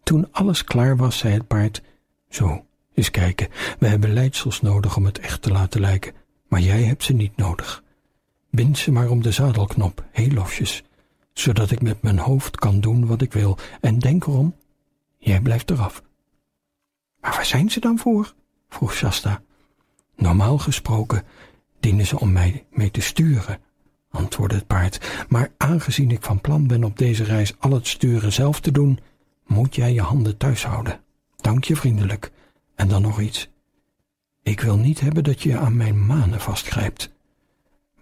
Toen 0.02 0.33
alles 0.33 0.64
klaar 0.64 0.96
was, 0.96 1.18
zei 1.18 1.35
het 1.35 1.46
paard, 1.46 1.83
Zo, 2.29 2.64
eens 2.94 3.11
kijken, 3.11 3.48
we 3.79 3.87
hebben 3.87 4.12
leidsels 4.12 4.61
nodig 4.61 4.96
om 4.96 5.05
het 5.05 5.18
echt 5.18 5.42
te 5.42 5.50
laten 5.50 5.81
lijken, 5.81 6.14
maar 6.48 6.61
jij 6.61 6.82
hebt 6.82 7.04
ze 7.04 7.12
niet 7.12 7.37
nodig. 7.37 7.85
Bind 8.50 8.78
ze 8.78 8.92
maar 8.92 9.11
om 9.11 9.22
de 9.22 9.30
zadelknop, 9.30 10.04
heel 10.11 10.30
losjes, 10.30 10.82
zodat 11.32 11.70
ik 11.70 11.82
met 11.82 12.02
mijn 12.02 12.18
hoofd 12.18 12.56
kan 12.56 12.80
doen 12.80 13.06
wat 13.06 13.22
ik 13.22 13.32
wil. 13.32 13.59
En 13.80 13.98
denk 13.98 14.26
erom, 14.26 14.56
jij 15.18 15.40
blijft 15.40 15.70
eraf. 15.70 16.02
Maar 17.20 17.32
waar 17.35 17.46
zijn 17.46 17.70
ze 17.70 17.80
dan 17.80 17.98
voor? 17.98 18.35
vroeg 18.68 18.94
Shasta. 18.94 19.42
Normaal 20.16 20.59
gesproken 20.59 21.22
dienen 21.80 22.06
ze 22.06 22.20
om 22.20 22.32
mij 22.32 22.66
mee 22.70 22.90
te 22.90 23.00
sturen, 23.00 23.61
antwoordde 24.11 24.56
het 24.56 24.66
paard, 24.66 25.24
maar 25.28 25.52
aangezien 25.56 26.11
ik 26.11 26.22
van 26.22 26.40
plan 26.40 26.66
ben 26.66 26.85
op 26.85 26.98
deze 26.98 27.24
reis 27.24 27.54
al 27.59 27.70
het 27.70 27.87
sturen 27.87 28.32
zelf 28.32 28.61
te 28.61 28.70
doen, 28.70 28.98
moet 29.46 29.74
jij 29.74 29.92
je 29.92 30.00
handen 30.00 30.37
thuis 30.37 30.64
houden. 30.64 31.00
Dank 31.37 31.64
je 31.64 31.76
vriendelijk. 31.76 32.32
En 32.74 32.88
dan 32.88 33.02
nog 33.02 33.20
iets. 33.20 33.48
Ik 34.46 34.61
wil 34.61 34.76
niet 34.76 35.00
hebben 35.00 35.24
dat 35.24 35.42
je 35.42 35.59
aan 35.59 35.76
mijn 35.76 36.06
manen 36.06 36.40
vastgrijpt. 36.40 37.11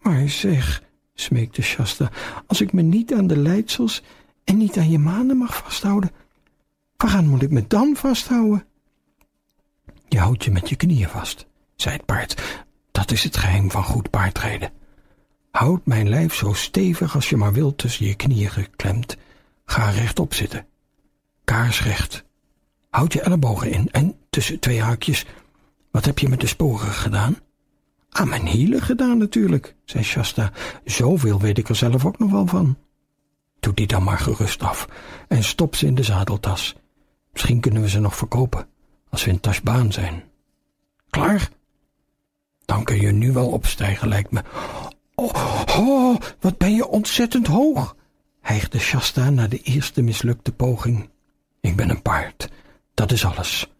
Maar 0.02 0.28
zeg, 0.28 0.82
smeekte 1.14 1.62
Shasta, 1.62 2.10
als 2.46 2.60
ik 2.60 2.72
me 2.72 2.82
niet 2.82 3.14
aan 3.14 3.26
de 3.26 3.36
leidsels 3.36 4.02
en 4.44 4.56
niet 4.56 4.78
aan 4.78 4.90
je 4.90 4.98
manen 4.98 5.36
mag 5.36 5.56
vasthouden, 5.56 6.10
waaraan 6.96 7.26
moet 7.26 7.42
ik 7.42 7.50
me 7.50 7.64
dan 7.66 7.96
vasthouden? 7.96 8.66
Je 10.08 10.18
houdt 10.18 10.44
je 10.44 10.50
met 10.50 10.68
je 10.68 10.76
knieën 10.76 11.08
vast, 11.08 11.46
zei 11.76 11.96
het 11.96 12.04
paard. 12.04 12.62
Dat 12.90 13.10
is 13.10 13.24
het 13.24 13.36
geheim 13.36 13.70
van 13.70 13.84
goed 13.84 14.10
paardrijden. 14.10 14.72
Houd 15.50 15.86
mijn 15.86 16.08
lijf 16.08 16.34
zo 16.34 16.52
stevig 16.52 17.14
als 17.14 17.28
je 17.28 17.36
maar 17.36 17.52
wilt 17.52 17.78
tussen 17.78 18.06
je 18.06 18.14
knieën 18.14 18.50
geklemd. 18.50 19.16
Ga 19.64 19.90
rechtop 19.90 20.34
zitten. 20.34 20.66
Kaarsrecht. 21.44 22.24
Houd 22.90 23.12
je 23.12 23.20
ellebogen 23.20 23.70
in 23.70 23.88
en 23.90 24.16
tussen 24.30 24.58
twee 24.58 24.82
haakjes. 24.82 25.26
Wat 25.94 26.04
heb 26.04 26.18
je 26.18 26.28
met 26.28 26.40
de 26.40 26.46
sporen 26.46 26.92
gedaan? 26.92 27.36
Aan 28.10 28.28
mijn 28.28 28.46
hielen 28.46 28.82
gedaan 28.82 29.18
natuurlijk, 29.18 29.74
zei 29.84 30.04
Shasta. 30.04 30.52
Zoveel 30.84 31.40
weet 31.40 31.58
ik 31.58 31.68
er 31.68 31.74
zelf 31.76 32.04
ook 32.04 32.18
nog 32.18 32.30
wel 32.30 32.46
van. 32.46 32.76
Doe 33.60 33.74
die 33.74 33.86
dan 33.86 34.02
maar 34.02 34.18
gerust 34.18 34.62
af 34.62 34.88
en 35.28 35.44
stop 35.44 35.74
ze 35.74 35.86
in 35.86 35.94
de 35.94 36.02
zadeltas. 36.02 36.74
Misschien 37.32 37.60
kunnen 37.60 37.82
we 37.82 37.88
ze 37.88 38.00
nog 38.00 38.16
verkopen 38.16 38.66
als 39.10 39.24
we 39.24 39.30
in 39.30 39.40
Tashbaan 39.40 39.92
zijn. 39.92 40.24
Klaar? 41.10 41.48
Dan 42.64 42.84
kun 42.84 43.00
je 43.00 43.12
nu 43.12 43.32
wel 43.32 43.48
opstijgen, 43.48 44.08
lijkt 44.08 44.30
me. 44.30 44.42
Oh, 45.14 45.62
oh, 45.78 46.16
wat 46.40 46.58
ben 46.58 46.74
je 46.74 46.86
ontzettend 46.86 47.46
hoog, 47.46 47.96
hijgde 48.40 48.78
Shasta 48.78 49.30
na 49.30 49.46
de 49.46 49.62
eerste 49.62 50.02
mislukte 50.02 50.52
poging. 50.52 51.10
Ik 51.60 51.76
ben 51.76 51.90
een 51.90 52.02
paard, 52.02 52.48
dat 52.94 53.12
is 53.12 53.24
alles, 53.24 53.70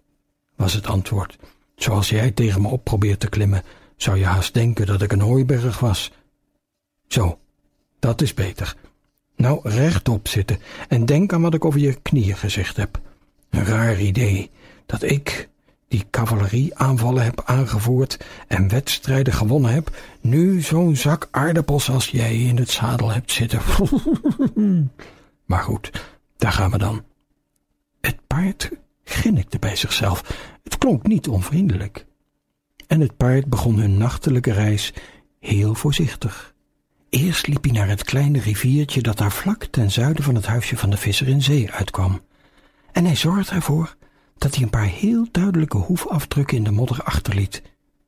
was 0.56 0.72
het 0.72 0.86
antwoord. 0.86 1.38
Zoals 1.84 2.08
jij 2.08 2.30
tegen 2.30 2.62
me 2.62 2.68
op 2.68 2.84
probeert 2.84 3.20
te 3.20 3.28
klimmen, 3.28 3.62
zou 3.96 4.18
je 4.18 4.24
haast 4.24 4.54
denken 4.54 4.86
dat 4.86 5.02
ik 5.02 5.12
een 5.12 5.20
hooiberg 5.20 5.78
was. 5.78 6.12
Zo, 7.06 7.38
dat 7.98 8.22
is 8.22 8.34
beter. 8.34 8.76
Nou, 9.36 9.60
rechtop 9.62 10.28
zitten 10.28 10.58
en 10.88 11.04
denk 11.04 11.32
aan 11.32 11.42
wat 11.42 11.54
ik 11.54 11.64
over 11.64 11.80
je 11.80 11.94
knieën 11.94 12.36
gezegd 12.36 12.76
heb. 12.76 13.00
Een 13.50 13.64
raar 13.64 14.00
idee 14.00 14.50
dat 14.86 15.02
ik, 15.02 15.48
die 15.88 16.04
cavalerieaanvallen 16.10 17.24
heb 17.24 17.42
aangevoerd 17.44 18.24
en 18.48 18.68
wedstrijden 18.68 19.32
gewonnen 19.32 19.72
heb, 19.72 19.96
nu 20.20 20.60
zo'n 20.60 20.96
zak 20.96 21.28
aardappels 21.30 21.90
als 21.90 22.08
jij 22.08 22.36
in 22.36 22.56
het 22.56 22.70
zadel 22.70 23.10
hebt 23.10 23.32
zitten. 23.32 23.60
maar 25.50 25.62
goed, 25.62 25.90
daar 26.36 26.52
gaan 26.52 26.70
we 26.70 26.78
dan. 26.78 27.04
Het 28.00 28.16
paard 28.26 28.70
grinnikte 29.04 29.58
bij 29.58 29.76
zichzelf. 29.76 30.52
Het 30.64 30.78
klonk 30.78 31.06
niet 31.06 31.28
onvriendelijk. 31.28 32.06
En 32.86 33.00
het 33.00 33.16
paard 33.16 33.46
begon 33.46 33.78
hun 33.78 33.96
nachtelijke 33.98 34.52
reis 34.52 34.92
heel 35.40 35.74
voorzichtig. 35.74 36.54
Eerst 37.08 37.46
liep 37.46 37.64
hij 37.64 37.72
naar 37.72 37.88
het 37.88 38.04
kleine 38.04 38.40
riviertje 38.40 39.02
dat 39.02 39.18
daar 39.18 39.32
vlak 39.32 39.64
ten 39.64 39.90
zuiden 39.90 40.24
van 40.24 40.34
het 40.34 40.46
huisje 40.46 40.76
van 40.76 40.90
de 40.90 40.96
visser 40.96 41.28
in 41.28 41.42
zee 41.42 41.70
uitkwam. 41.70 42.20
En 42.92 43.04
hij 43.04 43.16
zorgde 43.16 43.54
ervoor 43.54 43.96
dat 44.38 44.54
hij 44.54 44.62
een 44.62 44.70
paar 44.70 44.86
heel 44.86 45.26
duidelijke 45.30 45.76
hoefafdrukken 45.76 46.56
in 46.56 46.64
de 46.64 46.70
modder 46.70 47.02
achterliet, 47.02 47.62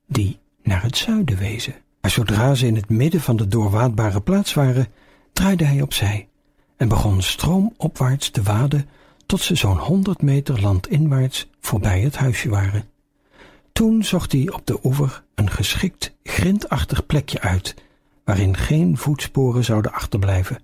die 0.07 0.38
naar 0.62 0.83
het 0.83 0.97
zuiden 0.97 1.38
wezen. 1.38 1.75
Maar 2.01 2.11
zodra 2.11 2.55
ze 2.55 2.66
in 2.66 2.77
het 2.77 2.88
midden 2.88 3.21
van 3.21 3.37
de 3.37 3.49
doorwaadbare 3.49 4.21
plaats 4.21 4.55
waren, 4.55 4.88
draaide 5.33 5.64
hij 5.64 5.83
opzij 5.83 6.29
en 6.77 6.88
begon 6.88 7.23
stroomopwaarts 7.23 8.31
te 8.31 8.42
waden 8.42 8.88
tot 9.27 9.41
ze 9.41 9.55
zo'n 9.55 9.79
honderd 9.79 10.23
meter 10.23 10.61
landinwaarts 10.61 11.49
voorbij 11.61 12.01
het 12.01 12.17
huisje 12.17 12.49
waren. 12.49 12.89
Toen 13.73 14.05
zocht 14.05 14.33
hij 14.33 14.51
op 14.53 14.67
de 14.67 14.79
oever 14.85 15.25
een 15.35 15.51
geschikt 15.51 16.15
grindachtig 16.23 17.07
plekje 17.07 17.41
uit, 17.41 17.75
waarin 18.25 18.57
geen 18.57 18.97
voetsporen 18.97 19.65
zouden 19.65 19.93
achterblijven, 19.93 20.59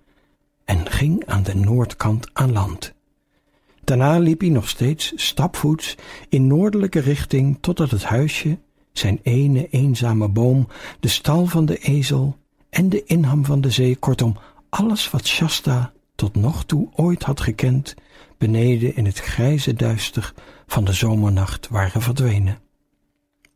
en 0.65 0.91
ging 0.91 1.27
aan 1.27 1.43
de 1.43 1.55
noordkant 1.55 2.31
aan 2.33 2.53
land. 2.53 2.95
Daarna 3.85 4.19
liep 4.19 4.41
hij 4.41 4.49
nog 4.49 4.69
steeds 4.69 5.13
stapvoets 5.17 5.97
in 6.29 6.47
noordelijke 6.47 7.01
richting 7.01 7.59
totdat 7.61 7.91
het 7.91 8.05
huisje, 8.05 8.59
zijn 8.93 9.21
ene 9.23 9.69
eenzame 9.69 10.29
boom, 10.29 10.69
de 11.01 11.09
stal 11.09 11.47
van 11.47 11.65
de 11.65 11.79
ezel 11.79 12.37
en 12.71 12.89
de 12.89 13.05
inham 13.05 13.45
van 13.45 13.61
de 13.61 13.71
zee, 13.71 13.97
kortom 13.97 14.37
alles 14.69 15.11
wat 15.11 15.27
Shasta 15.27 15.93
tot 16.15 16.35
nog 16.35 16.65
toe 16.65 16.89
ooit 16.95 17.23
had 17.23 17.41
gekend, 17.41 17.95
beneden 18.43 18.97
in 18.97 19.05
het 19.05 19.19
grijze 19.19 19.75
duister 19.75 20.33
van 20.67 20.85
de 20.85 20.93
zomernacht 20.93 21.69
waren 21.69 22.03
verdwenen. 22.03 22.59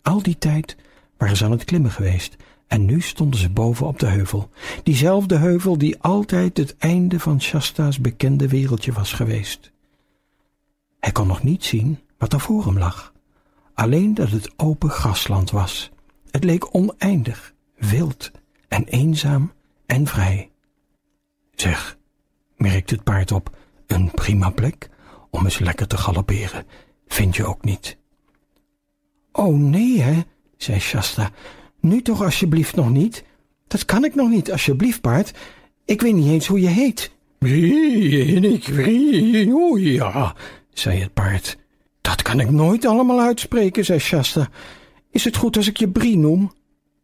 Al 0.02 0.22
die 0.22 0.38
tijd 0.38 0.76
waren 1.16 1.36
ze 1.36 1.44
aan 1.44 1.50
het 1.50 1.64
klimmen 1.64 1.90
geweest 1.90 2.36
en 2.66 2.84
nu 2.84 3.00
stonden 3.00 3.40
ze 3.40 3.50
boven 3.50 3.86
op 3.86 3.98
de 3.98 4.06
heuvel, 4.06 4.50
diezelfde 4.82 5.36
heuvel 5.36 5.78
die 5.78 6.02
altijd 6.02 6.56
het 6.56 6.76
einde 6.76 7.20
van 7.20 7.40
Shasta's 7.40 8.00
bekende 8.00 8.48
wereldje 8.48 8.92
was 8.92 9.12
geweest. 9.12 9.70
Hij 11.00 11.12
kon 11.12 11.26
nog 11.26 11.42
niet 11.42 11.64
zien 11.64 11.98
wat 12.18 12.32
er 12.32 12.40
voor 12.40 12.64
hem 12.64 12.78
lag, 12.78 13.12
alleen 13.74 14.14
dat 14.14 14.30
het 14.30 14.52
open 14.56 14.90
grasland 14.90 15.50
was. 15.50 15.90
Het 16.30 16.44
leek 16.44 16.74
oneindig, 16.74 17.54
wild 17.76 18.30
en 18.68 18.84
eenzaam 18.84 19.52
en 19.86 20.06
vrij. 20.06 20.50
Zeg, 21.54 21.98
merkte 22.56 22.94
het 22.94 23.04
paard 23.04 23.32
op, 23.32 23.56
een 23.86 24.10
prima 24.10 24.50
plek 24.50 24.88
om 25.30 25.44
eens 25.44 25.58
lekker 25.58 25.86
te 25.86 25.96
galopperen, 25.96 26.66
vind 27.06 27.36
je 27.36 27.44
ook 27.44 27.64
niet? 27.64 27.96
Oh 29.32 29.58
nee, 29.58 30.00
hè, 30.00 30.20
zei 30.56 30.80
Shasta. 30.80 31.30
Nu 31.80 32.02
toch 32.02 32.22
alsjeblieft 32.22 32.76
nog 32.76 32.90
niet? 32.90 33.24
Dat 33.66 33.84
kan 33.84 34.04
ik 34.04 34.14
nog 34.14 34.28
niet, 34.28 34.52
alsjeblieft, 34.52 35.00
paard. 35.00 35.32
Ik 35.84 36.00
weet 36.00 36.14
niet 36.14 36.28
eens 36.28 36.46
hoe 36.46 36.60
je 36.60 36.68
heet. 36.68 37.14
Ik 37.38 38.64
wie, 38.68 39.54
oh 39.54 39.80
ja, 39.80 40.34
zei 40.72 41.00
het 41.00 41.12
paard. 41.12 41.58
Dat 42.00 42.22
kan 42.22 42.40
ik 42.40 42.50
nooit 42.50 42.84
allemaal 42.84 43.20
uitspreken, 43.20 43.84
zei 43.84 43.98
Shasta. 43.98 44.48
Is 45.10 45.24
het 45.24 45.36
goed 45.36 45.56
als 45.56 45.68
ik 45.68 45.76
je 45.76 45.88
Brie 45.88 46.16
noem? 46.16 46.52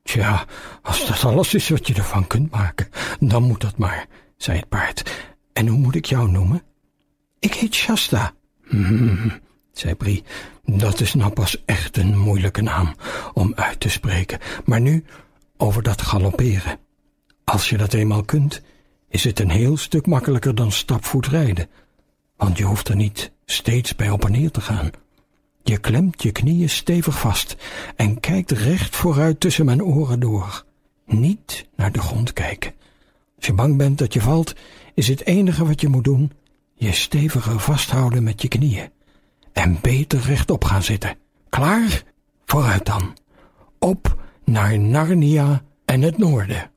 Tja, 0.02 0.44
als 0.82 1.06
dat 1.06 1.24
alles 1.24 1.54
is 1.54 1.68
wat 1.68 1.86
je 1.86 1.94
ervan 1.94 2.26
kunt 2.26 2.50
maken, 2.50 2.88
dan 3.20 3.42
moet 3.42 3.60
dat 3.60 3.78
maar, 3.78 4.06
zei 4.36 4.58
het 4.58 4.68
paard. 4.68 5.10
En 5.52 5.66
hoe 5.66 5.78
moet 5.78 5.94
ik 5.94 6.04
jou 6.04 6.30
noemen? 6.30 6.62
Ik 7.42 7.54
heet 7.54 7.74
Shasta. 7.74 8.34
Hmm, 8.68 9.32
zei 9.72 9.94
Brie. 9.94 10.22
Dat 10.64 11.00
is 11.00 11.14
nou 11.14 11.32
pas 11.32 11.64
echt 11.64 11.96
een 11.96 12.18
moeilijke 12.18 12.62
naam 12.62 12.94
om 13.34 13.52
uit 13.54 13.80
te 13.80 13.88
spreken. 13.88 14.38
Maar 14.64 14.80
nu 14.80 15.04
over 15.56 15.82
dat 15.82 16.02
galopperen. 16.02 16.78
Als 17.44 17.68
je 17.68 17.76
dat 17.76 17.92
eenmaal 17.92 18.22
kunt, 18.22 18.62
is 19.08 19.24
het 19.24 19.40
een 19.40 19.50
heel 19.50 19.76
stuk 19.76 20.06
makkelijker 20.06 20.54
dan 20.54 20.72
stapvoet 20.72 21.26
rijden. 21.26 21.68
Want 22.36 22.58
je 22.58 22.64
hoeft 22.64 22.88
er 22.88 22.96
niet 22.96 23.32
steeds 23.44 23.96
bij 23.96 24.10
op 24.10 24.24
en 24.24 24.32
neer 24.32 24.50
te 24.50 24.60
gaan. 24.60 24.90
Je 25.62 25.78
klemt 25.78 26.22
je 26.22 26.32
knieën 26.32 26.70
stevig 26.70 27.18
vast 27.18 27.56
en 27.96 28.20
kijkt 28.20 28.50
recht 28.50 28.96
vooruit 28.96 29.40
tussen 29.40 29.64
mijn 29.64 29.82
oren 29.82 30.20
door. 30.20 30.64
Niet 31.06 31.68
naar 31.76 31.92
de 31.92 32.00
grond 32.00 32.32
kijken. 32.32 32.74
Als 33.36 33.46
je 33.46 33.52
bang 33.52 33.76
bent 33.76 33.98
dat 33.98 34.12
je 34.12 34.20
valt, 34.20 34.54
is 34.94 35.08
het 35.08 35.26
enige 35.26 35.66
wat 35.66 35.80
je 35.80 35.88
moet 35.88 36.04
doen 36.04 36.32
je 36.82 36.92
steviger 36.92 37.60
vasthouden 37.60 38.22
met 38.22 38.42
je 38.42 38.48
knieën 38.48 38.90
en 39.52 39.78
beter 39.80 40.20
rechtop 40.20 40.64
gaan 40.64 40.82
zitten. 40.82 41.16
Klaar? 41.48 42.02
Vooruit 42.44 42.86
dan. 42.86 43.16
Op 43.78 44.16
naar 44.44 44.78
Narnia 44.78 45.62
en 45.84 46.02
het 46.02 46.18
noorden. 46.18 46.70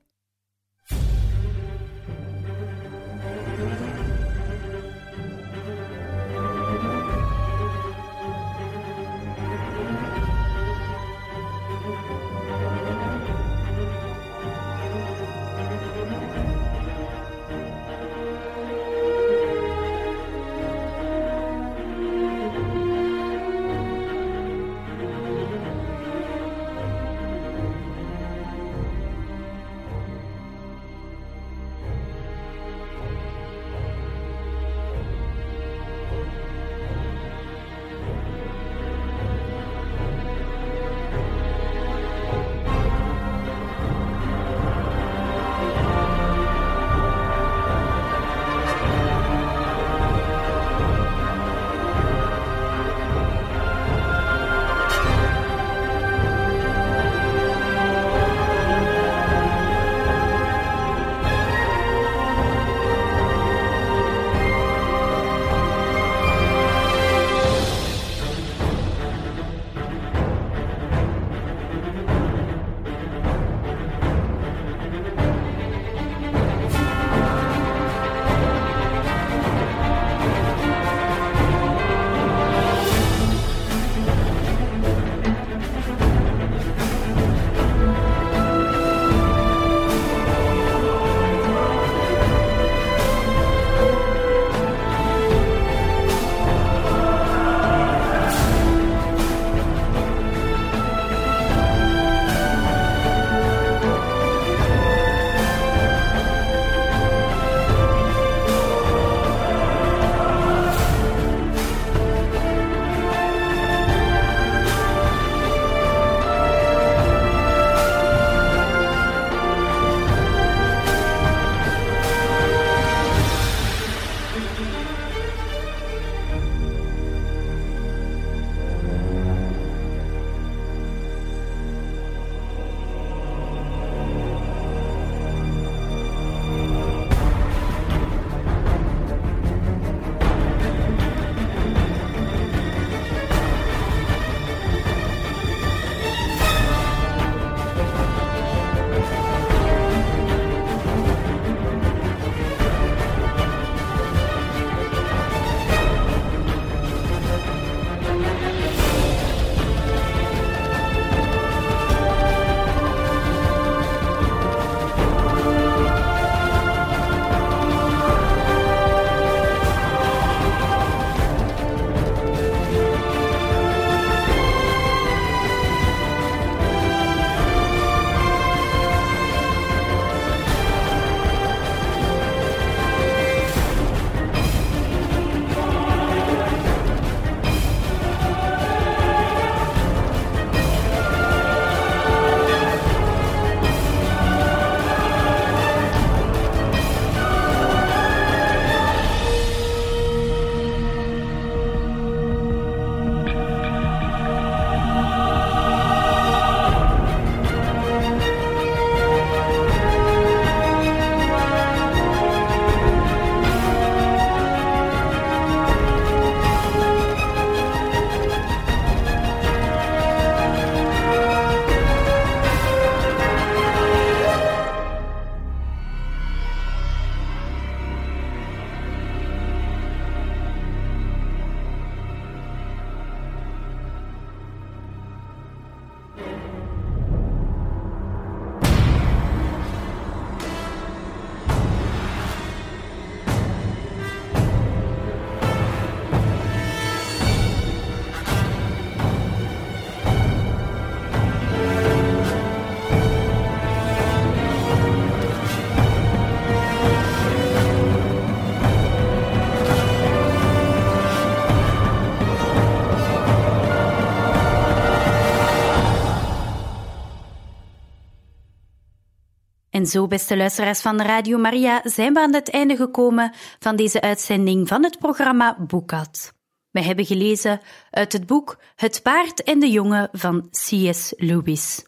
En 269.85 269.91
zo, 269.91 270.07
beste 270.07 270.37
luisteraars 270.37 270.81
van 270.81 271.01
Radio 271.01 271.37
Maria, 271.37 271.81
zijn 271.83 272.13
we 272.13 272.19
aan 272.19 272.33
het 272.33 272.49
einde 272.49 272.75
gekomen 272.75 273.31
van 273.59 273.75
deze 273.75 274.01
uitzending 274.01 274.67
van 274.67 274.83
het 274.83 274.99
programma 274.99 275.57
Boekat. 275.59 276.33
We 276.71 276.81
hebben 276.81 277.05
gelezen 277.05 277.61
uit 277.91 278.13
het 278.13 278.25
boek 278.25 278.57
Het 278.75 279.01
paard 279.03 279.43
en 279.43 279.59
de 279.59 279.69
jongen 279.69 280.09
van 280.11 280.49
C.S. 280.49 281.13
Lewis, 281.17 281.85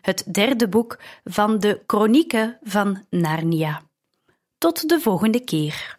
het 0.00 0.24
derde 0.32 0.68
boek 0.68 0.98
van 1.24 1.58
de 1.58 1.82
Chronieken 1.86 2.58
van 2.62 3.04
Narnia. 3.08 3.82
Tot 4.58 4.88
de 4.88 5.00
volgende 5.00 5.44
keer. 5.44 5.98